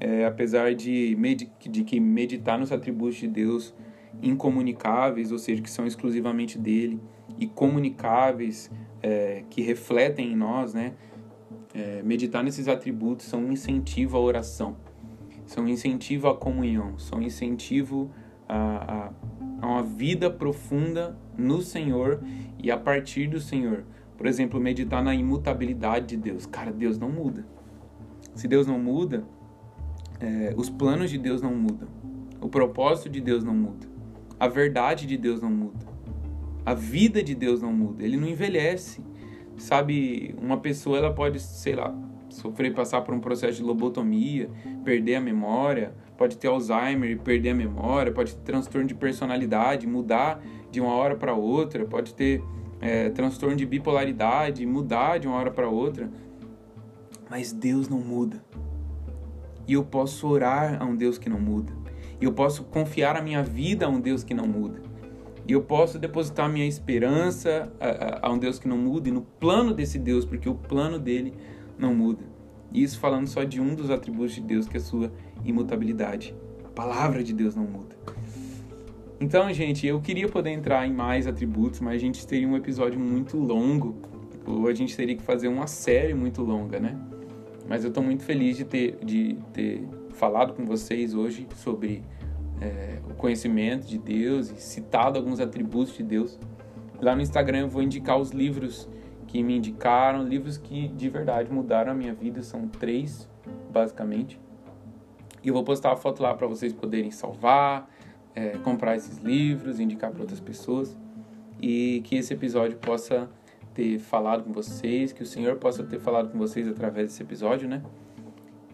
é, 0.00 0.24
apesar 0.24 0.74
de, 0.74 1.16
de 1.60 1.84
que 1.84 2.00
meditar 2.00 2.58
nos 2.58 2.72
atributos 2.72 3.16
de 3.16 3.28
Deus 3.28 3.74
incomunicáveis, 4.22 5.30
ou 5.30 5.38
seja, 5.38 5.62
que 5.62 5.70
são 5.70 5.86
exclusivamente 5.86 6.58
dele, 6.58 7.00
e 7.38 7.46
comunicáveis, 7.46 8.70
é, 9.02 9.44
que 9.48 9.62
refletem 9.62 10.32
em 10.32 10.36
nós, 10.36 10.74
né? 10.74 10.94
É, 11.74 12.02
meditar 12.02 12.42
nesses 12.42 12.66
atributos 12.66 13.26
são 13.26 13.44
um 13.44 13.52
incentivo 13.52 14.16
à 14.16 14.20
oração, 14.20 14.76
são 15.46 15.64
um 15.64 15.68
incentivo 15.68 16.26
à 16.26 16.34
comunhão, 16.34 16.98
são 16.98 17.18
um 17.18 17.22
incentivo 17.22 18.10
a, 18.48 19.12
a, 19.60 19.66
uma 19.66 19.82
vida 19.82 20.30
profunda 20.30 21.16
no 21.36 21.60
Senhor 21.60 22.22
e 22.58 22.70
a 22.70 22.76
partir 22.76 23.28
do 23.28 23.38
Senhor. 23.38 23.84
Por 24.18 24.26
exemplo, 24.26 24.60
meditar 24.60 25.02
na 25.02 25.14
imutabilidade 25.14 26.08
de 26.08 26.16
Deus. 26.16 26.44
Cara, 26.44 26.72
Deus 26.72 26.98
não 26.98 27.08
muda. 27.08 27.46
Se 28.34 28.48
Deus 28.48 28.66
não 28.66 28.78
muda, 28.78 29.24
é, 30.20 30.52
os 30.56 30.68
planos 30.68 31.08
de 31.08 31.16
Deus 31.16 31.40
não 31.40 31.54
mudam. 31.54 31.88
O 32.40 32.48
propósito 32.48 33.08
de 33.08 33.20
Deus 33.20 33.44
não 33.44 33.54
muda. 33.54 33.86
A 34.38 34.48
verdade 34.48 35.06
de 35.06 35.16
Deus 35.16 35.40
não 35.40 35.50
muda. 35.50 35.86
A 36.66 36.74
vida 36.74 37.22
de 37.22 37.34
Deus 37.34 37.62
não 37.62 37.72
muda. 37.72 38.02
Ele 38.02 38.16
não 38.16 38.28
envelhece. 38.28 39.00
Sabe, 39.56 40.34
uma 40.40 40.58
pessoa 40.58 40.98
ela 40.98 41.12
pode, 41.12 41.38
sei 41.38 41.76
lá, 41.76 41.96
sofrer, 42.28 42.74
passar 42.74 43.00
por 43.02 43.14
um 43.14 43.20
processo 43.20 43.58
de 43.58 43.62
lobotomia, 43.62 44.50
perder 44.84 45.16
a 45.16 45.20
memória, 45.20 45.94
pode 46.16 46.36
ter 46.36 46.48
Alzheimer 46.48 47.10
e 47.10 47.16
perder 47.16 47.50
a 47.50 47.54
memória, 47.54 48.12
pode 48.12 48.34
ter 48.36 48.42
transtorno 48.42 48.86
de 48.86 48.94
personalidade, 48.94 49.86
mudar 49.86 50.42
de 50.70 50.80
uma 50.80 50.92
hora 50.92 51.16
para 51.16 51.34
outra, 51.34 51.84
pode 51.84 52.14
ter 52.14 52.42
é, 52.80 53.10
transtorno 53.10 53.56
de 53.56 53.66
bipolaridade, 53.66 54.64
mudar 54.66 55.18
de 55.18 55.26
uma 55.26 55.36
hora 55.36 55.50
para 55.50 55.68
outra. 55.68 56.10
Mas 57.30 57.52
Deus 57.52 57.88
não 57.88 57.98
muda. 57.98 58.42
E 59.66 59.74
eu 59.74 59.84
posso 59.84 60.26
orar 60.26 60.80
a 60.80 60.84
um 60.84 60.96
Deus 60.96 61.18
que 61.18 61.28
não 61.28 61.38
muda. 61.38 61.72
E 62.20 62.24
eu 62.24 62.32
posso 62.32 62.64
confiar 62.64 63.16
a 63.16 63.22
minha 63.22 63.42
vida 63.42 63.86
a 63.86 63.88
um 63.88 64.00
Deus 64.00 64.24
que 64.24 64.34
não 64.34 64.46
muda. 64.46 64.80
E 65.46 65.52
eu 65.52 65.62
posso 65.62 65.98
depositar 65.98 66.50
minha 66.50 66.66
esperança 66.66 67.72
a, 67.80 67.88
a, 67.88 68.28
a 68.28 68.32
um 68.32 68.38
Deus 68.38 68.58
que 68.58 68.68
não 68.68 68.76
muda 68.76 69.08
e 69.08 69.12
no 69.12 69.22
plano 69.22 69.72
desse 69.72 69.98
Deus, 69.98 70.24
porque 70.24 70.48
o 70.48 70.54
plano 70.54 70.98
dele 70.98 71.32
não 71.78 71.94
muda. 71.94 72.24
Isso 72.72 72.98
falando 72.98 73.26
só 73.26 73.44
de 73.44 73.60
um 73.60 73.74
dos 73.74 73.90
atributos 73.90 74.34
de 74.34 74.42
Deus, 74.42 74.68
que 74.68 74.76
é 74.76 74.80
a 74.80 74.82
sua 74.82 75.10
imutabilidade. 75.44 76.34
A 76.64 76.68
palavra 76.68 77.22
de 77.22 77.32
Deus 77.32 77.54
não 77.56 77.64
muda. 77.64 77.96
Então, 79.20 79.52
gente, 79.52 79.84
eu 79.86 80.00
queria 80.00 80.28
poder 80.28 80.50
entrar 80.50 80.86
em 80.86 80.92
mais 80.92 81.26
atributos, 81.26 81.80
mas 81.80 81.94
a 81.94 81.98
gente 81.98 82.24
teria 82.24 82.46
um 82.46 82.56
episódio 82.56 83.00
muito 83.00 83.36
longo, 83.36 83.96
ou 84.46 84.68
a 84.68 84.74
gente 84.74 84.96
teria 84.96 85.16
que 85.16 85.22
fazer 85.22 85.48
uma 85.48 85.66
série 85.66 86.14
muito 86.14 86.40
longa, 86.42 86.78
né? 86.78 86.96
Mas 87.68 87.82
eu 87.82 87.88
estou 87.88 88.02
muito 88.02 88.22
feliz 88.22 88.56
de 88.56 88.64
ter, 88.64 88.98
de 89.04 89.36
ter 89.52 89.86
falado 90.12 90.54
com 90.54 90.64
vocês 90.64 91.14
hoje 91.14 91.48
sobre 91.56 92.02
é, 92.60 92.98
o 93.10 93.14
conhecimento 93.14 93.86
de 93.86 93.98
Deus 93.98 94.50
e 94.50 94.60
citado 94.60 95.18
alguns 95.18 95.40
atributos 95.40 95.96
de 95.96 96.04
Deus. 96.04 96.38
Lá 97.00 97.14
no 97.14 97.20
Instagram 97.20 97.60
eu 97.60 97.68
vou 97.68 97.82
indicar 97.82 98.18
os 98.18 98.30
livros 98.30 98.88
que 99.26 99.42
me 99.42 99.56
indicaram, 99.56 100.22
livros 100.22 100.56
que 100.56 100.88
de 100.88 101.08
verdade 101.08 101.52
mudaram 101.52 101.92
a 101.92 101.94
minha 101.94 102.14
vida, 102.14 102.42
são 102.42 102.68
três, 102.68 103.28
basicamente. 103.70 104.40
E 105.42 105.48
eu 105.48 105.54
vou 105.54 105.64
postar 105.64 105.92
a 105.92 105.96
foto 105.96 106.22
lá 106.22 106.34
para 106.34 106.46
vocês 106.46 106.72
poderem 106.72 107.10
salvar, 107.10 107.88
é, 108.38 108.56
comprar 108.58 108.94
esses 108.94 109.18
livros, 109.18 109.80
indicar 109.80 110.12
para 110.12 110.20
outras 110.20 110.38
pessoas 110.38 110.96
e 111.60 112.00
que 112.04 112.16
esse 112.16 112.32
episódio 112.32 112.76
possa 112.78 113.28
ter 113.74 113.98
falado 113.98 114.44
com 114.44 114.52
vocês, 114.52 115.12
que 115.12 115.22
o 115.22 115.26
Senhor 115.26 115.56
possa 115.56 115.82
ter 115.82 115.98
falado 115.98 116.30
com 116.30 116.38
vocês 116.38 116.68
através 116.68 117.08
desse 117.08 117.22
episódio, 117.22 117.68
né? 117.68 117.82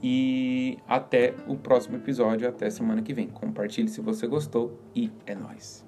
E 0.03 0.79
até 0.87 1.35
o 1.47 1.57
próximo 1.57 1.97
episódio, 1.97 2.47
até 2.47 2.69
semana 2.69 3.01
que 3.01 3.15
vem. 3.15 3.29
Compartilhe 3.29 3.89
se 3.89 4.03
você 4.03 4.27
gostou 4.27 4.79
e 4.95 5.11
é 5.25 5.35
nóis. 5.35 5.83